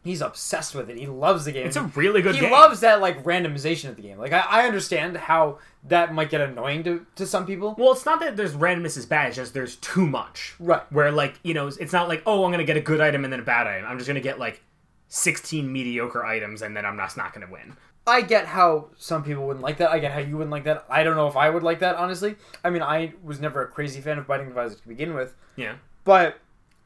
[0.09, 0.97] He's obsessed with it.
[0.99, 1.67] He loves the game.
[1.67, 2.45] It's a really good game.
[2.45, 2.53] he game.
[2.53, 4.19] loves that like randomization of the game.
[4.19, 7.75] Like I, I understand how that might get annoying to, to some people.
[7.79, 9.29] well, it's not that there's randomness is bad.
[9.29, 10.55] It's just there's too much.
[10.59, 10.83] Right.
[10.93, 13.33] Where like you know, it's not like oh, I'm gonna get a good item and
[13.33, 13.85] then a bad item.
[13.87, 14.63] I'm just gonna get like
[15.09, 17.77] 16 mediocre items and then I'm not not gonna win.
[18.07, 19.91] I get how some people wouldn't like that.
[19.91, 20.87] I get how you wouldn't like that.
[20.89, 22.37] I don't know if I would like that, honestly.
[22.65, 25.35] I mean, I was never a crazy fan of Binding of Isaac to begin with,
[25.57, 25.75] Yeah.
[26.05, 26.39] but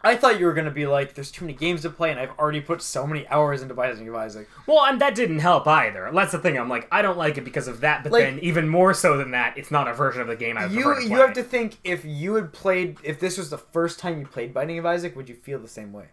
[0.05, 2.19] I thought you were going to be like, there's too many games to play, and
[2.19, 4.49] I've already put so many hours into Binding of Isaac.
[4.67, 6.11] Well, and that didn't help either.
[6.13, 6.59] That's the thing.
[6.59, 8.03] I'm like, I don't like it because of that.
[8.03, 10.59] But Like- then, even more so than that, it's not a version of the game
[10.59, 13.99] I You you have to think if you had played, if this was the first
[14.01, 16.07] time you played Binding of Isaac, would you feel the same way?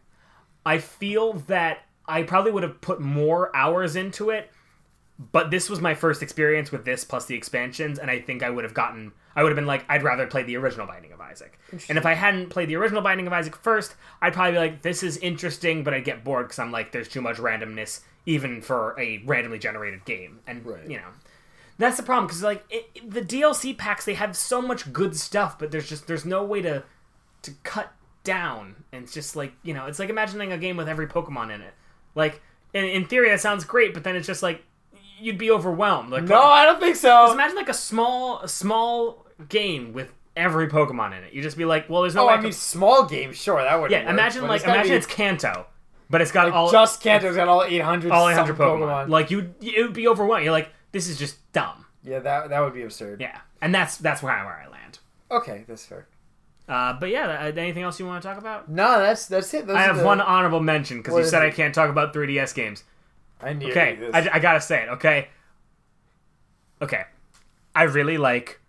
[0.65, 4.51] I feel that I probably would have put more hours into it,
[5.31, 8.49] but this was my first experience with this plus the expansions, and I think I
[8.49, 9.13] would have gotten.
[9.35, 11.57] I would have been like, I'd rather play the original Binding of Isaac.
[11.87, 14.81] And if I hadn't played the original Binding of Isaac first, I'd probably be like,
[14.81, 18.61] this is interesting, but I'd get bored because I'm like, there's too much randomness even
[18.61, 20.87] for a randomly generated game, and Right.
[20.89, 21.07] you know.
[21.77, 25.15] That's the problem because like it, it- the DLC packs, they have so much good
[25.15, 26.83] stuff, but there's just there's no way to
[27.43, 27.93] to cut
[28.25, 28.75] down.
[28.91, 31.61] And it's just like you know, it's like imagining a game with every Pokemon in
[31.61, 31.73] it.
[32.15, 32.41] Like
[32.73, 34.61] in, in theory, that sounds great, but then it's just like
[35.21, 36.09] you'd be overwhelmed.
[36.11, 37.31] Like No, I don't think just so.
[37.31, 41.33] imagine like a small a small game with every Pokemon in it.
[41.33, 42.33] You'd just be like, well, there's no Oh, way.
[42.33, 43.91] I could- mean, small game, sure, that would.
[43.91, 45.65] yeah, imagine like gotta imagine be it's Kanto,
[46.09, 49.09] but it's got all just Kanto's got all 800 all 800 something Pokemon.
[49.09, 50.43] Like you, it would be overwhelmed.
[50.43, 51.85] You're like, this is just dumb.
[52.03, 53.21] yeah, that that would be absurd.
[53.21, 54.99] Yeah, and that's that's where I where I land.
[55.31, 56.07] Okay, that's fair.
[56.67, 58.69] Uh, but yeah, uh, anything else you want to talk about?
[58.69, 59.65] No, that's that's it.
[59.67, 62.53] Those I have the- one honorable mention because you said I can't talk about 3DS
[62.53, 62.83] games.
[63.41, 64.13] I knew Okay, this.
[64.13, 64.89] I, I gotta say it.
[64.89, 65.29] Okay,
[66.81, 67.03] okay,
[67.75, 68.59] I really like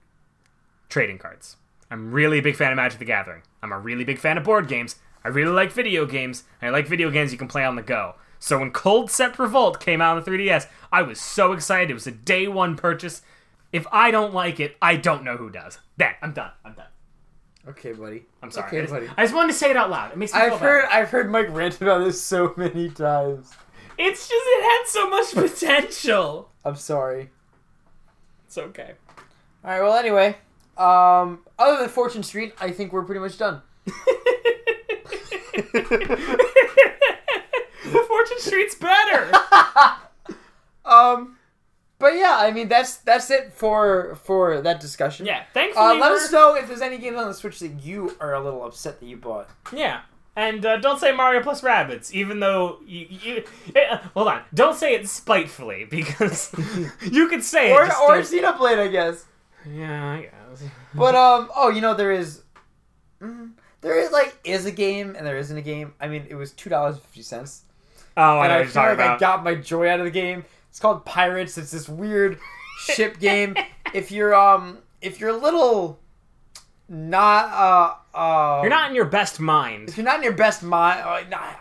[0.89, 1.57] trading cards.
[1.91, 3.43] I'm really a big fan of Magic the Gathering.
[3.62, 4.97] I'm a really big fan of board games.
[5.25, 6.45] I really like video games.
[6.61, 8.14] and I like video games you can play on the go.
[8.39, 11.91] So when Culdcept Revolt came out on the 3DS, I was so excited.
[11.91, 13.21] It was a day one purchase.
[13.73, 15.79] If I don't like it, I don't know who does.
[15.99, 16.53] That I'm done.
[16.64, 16.87] I'm done.
[17.68, 18.25] okay, buddy.
[18.43, 18.68] I'm sorry.
[18.68, 19.09] Okay, I, just, buddy.
[19.16, 20.12] I just wanted to say it out loud.
[20.12, 20.81] It makes me feel I've better.
[20.81, 23.53] heard I've heard Mike rant about this so many times.
[24.03, 26.51] It's just it had so much potential.
[26.65, 27.31] I'm sorry.
[28.47, 28.93] It's okay.
[29.65, 29.83] All right.
[29.83, 30.37] Well, anyway,
[30.79, 33.61] um, other than Fortune Street, I think we're pretty much done.
[38.07, 39.31] Fortune Street's better.
[40.83, 41.37] Um,
[42.01, 45.25] but yeah, I mean that's that's it for for that discussion.
[45.27, 45.85] yeah, thankfully.
[45.87, 48.35] Uh, let we're- us know if there's any games on the Switch that you are
[48.35, 49.49] a little upset that you bought.
[49.73, 50.01] Yeah.
[50.37, 53.07] And uh, don't say Mario plus Rabbids, even though you.
[53.11, 54.43] you eh, hold on.
[54.55, 56.53] Don't say it spitefully, because
[57.11, 57.93] you could say Or it.
[58.01, 59.24] or don't- Xenoblade, I guess.
[59.68, 60.62] Yeah, I guess.
[60.95, 62.43] But um, oh, you know there is,
[63.20, 63.51] mm,
[63.83, 65.93] there is like is a game and there isn't a game.
[66.01, 67.62] I mean, it was two dollars and fifty cents,
[68.16, 70.45] Oh, I and I you're feel like I got my joy out of the game.
[70.70, 71.59] It's called Pirates.
[71.59, 72.39] It's this weird
[72.78, 73.57] ship game.
[73.93, 75.99] If you're um, if you're a little
[76.91, 79.88] not uh uh, You're not in your best mind.
[79.88, 81.53] If you're not in your best mind, uh, nah,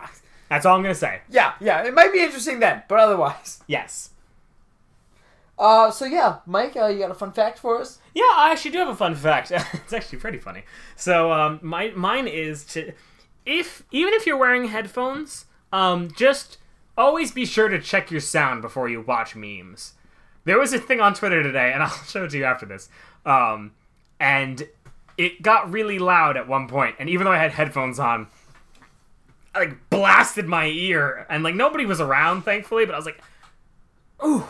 [0.48, 1.20] That's all I'm gonna say.
[1.30, 3.62] yeah, yeah, it might be interesting then, but otherwise.
[3.68, 4.10] Yes.
[5.56, 7.98] Uh, so yeah, Mike, uh, you got a fun fact for us?
[8.14, 9.50] Yeah, I actually do have a fun fact.
[9.74, 10.64] it's actually pretty funny.
[10.96, 12.92] So, um, my mine is to
[13.46, 16.58] if even if you're wearing headphones, um, just
[16.98, 19.94] always be sure to check your sound before you watch memes.
[20.44, 22.88] There was a thing on Twitter today, and I'll show it to you after this.
[23.24, 23.72] Um,
[24.18, 24.66] and
[25.24, 28.26] it got really loud at one point, and even though I had headphones on,
[29.54, 32.86] I like blasted my ear, and like nobody was around, thankfully.
[32.86, 33.20] But I was like,
[34.24, 34.44] "Ooh,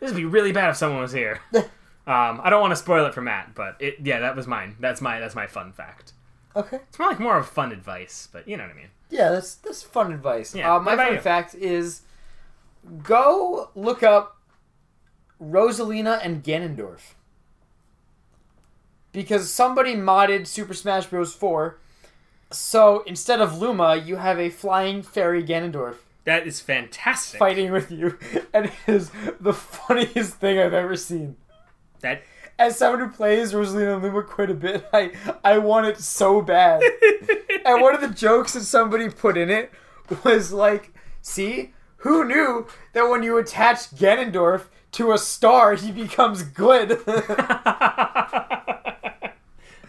[0.00, 1.40] this would be really bad if someone was here."
[2.06, 4.76] Um, I don't want to spoil it for Matt, but it yeah, that was mine.
[4.78, 6.12] That's my that's my fun fact.
[6.54, 6.76] Okay.
[6.86, 8.90] It's more like more of fun advice, but you know what I mean.
[9.08, 10.54] Yeah, that's that's fun advice.
[10.54, 11.20] Yeah, Uh, my fun you?
[11.20, 12.02] fact is
[13.02, 14.36] go look up
[15.42, 17.14] Rosalina and Ganondorf.
[19.14, 21.32] Because somebody modded Super Smash Bros.
[21.34, 21.78] 4,
[22.50, 25.94] so instead of Luma, you have a flying fairy Ganondorf
[26.24, 27.38] That is fantastic.
[27.38, 28.18] fighting with you,
[28.52, 29.10] and it is
[29.40, 31.36] the funniest thing I've ever seen.
[32.00, 32.22] That
[32.58, 35.12] As someone who plays Rosalina and Luma quite a bit, I
[35.44, 36.82] I want it so bad.
[37.64, 39.70] and one of the jokes that somebody put in it
[40.24, 40.92] was like,
[41.22, 46.98] "See, who knew that when you attach Ganondorf to a star, he becomes good?"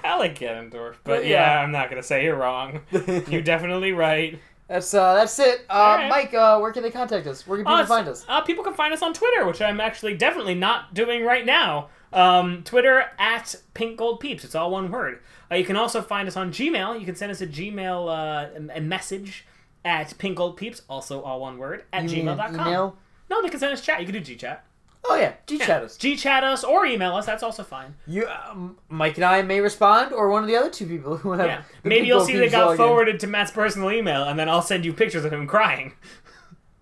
[0.06, 1.58] I like Ganondorf, but Yeah.
[1.58, 2.82] yeah, I'm not gonna say you're wrong.
[3.28, 4.40] You're definitely right.
[4.68, 5.66] That's uh, that's it.
[5.70, 6.10] Uh, Alright.
[6.10, 7.46] Mike, uh, where can they contact us?
[7.46, 8.26] Where can people find us?
[8.28, 11.90] Uh, people can find us on Twitter, which I'm actually definitely not doing right now.
[12.14, 14.44] Um, Twitter at Pink Gold Peeps.
[14.44, 15.20] It's all one word.
[15.52, 17.00] Uh, you can also find us on Gmail.
[17.00, 19.46] You can send us a Gmail uh, a- a message
[19.84, 22.56] at Pink Gold Peeps, also all one word, at You mean gmail.com.
[22.68, 22.98] email?
[23.30, 24.00] No, they can send us chat.
[24.00, 24.60] You can do GChat.
[25.08, 25.98] Oh yeah, G chat us.
[25.98, 27.26] G-chat us or email us.
[27.26, 27.96] That's also fine.
[28.08, 31.34] You, um, Mike and I may respond, or one of the other two people who
[31.34, 31.46] have.
[31.46, 31.62] Yeah.
[31.84, 34.84] Maybe you'll see they Peeps got forwarded to Matt's personal email, and then I'll send
[34.86, 35.94] you pictures of him crying.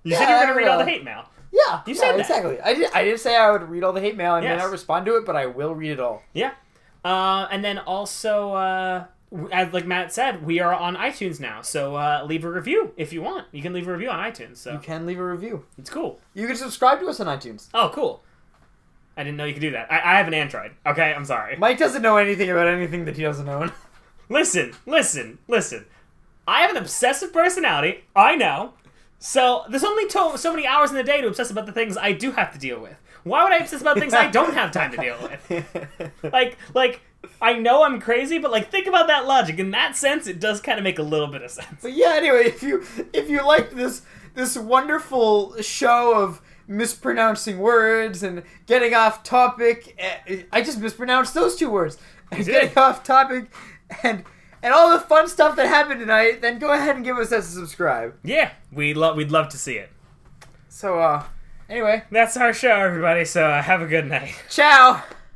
[0.06, 1.24] You said you were going to read all the hate mail.
[1.54, 2.20] Yeah, You yeah, said that.
[2.20, 2.60] exactly.
[2.60, 2.92] I did.
[2.94, 4.34] I didn't say I would read all the hate mail.
[4.34, 4.62] I may Yes.
[4.62, 6.22] not respond to it, but I will read it all.
[6.34, 6.52] Yeah.
[7.06, 9.06] Uh, and then also, uh,
[9.52, 11.62] as like Matt said, we are on iTunes now.
[11.62, 13.48] So uh, leave a review if you want.
[13.52, 14.58] You can leave a review on iTunes.
[14.58, 15.66] So You can leave a review.
[15.78, 16.20] it's cool.
[16.34, 17.68] You can subscribe to us on iTunes.
[17.74, 18.24] Oh, cool.
[19.16, 19.92] I didn't know you could do that.
[19.92, 20.72] I, I have an Android.
[20.86, 21.56] Okay, I'm sorry.
[21.58, 23.72] Mike doesn't know anything about anything that he doesn't own.
[24.30, 25.86] Listen, listen, listen.
[26.48, 28.06] I have an obsessive personality.
[28.16, 28.74] I know.
[29.20, 31.98] So there's only to- so many hours in the day to obsess about the things
[31.98, 32.96] I do have to deal with.
[33.24, 36.04] Why would I obsess about things I don't have time to deal with?
[36.34, 37.02] Like, like
[37.42, 39.60] I know I'm crazy, but like think about that logic.
[39.60, 41.82] In that sense, it does kind of make a little bit of sense.
[41.82, 44.02] But yeah, anyway, if you if you liked this
[44.34, 51.56] this wonderful show of mispronouncing words and getting off topic, eh, I just mispronounced those
[51.56, 51.98] two words.
[52.32, 53.52] And getting off topic
[54.04, 54.24] and
[54.62, 57.42] and all the fun stuff that happened tonight, then go ahead and give us a
[57.42, 58.16] subscribe.
[58.24, 59.92] Yeah, we love we'd love to see it.
[60.70, 61.24] So uh
[61.70, 63.26] anyway, That's our show, everybody.
[63.26, 64.34] So uh, have a good night.
[64.50, 65.04] ciao.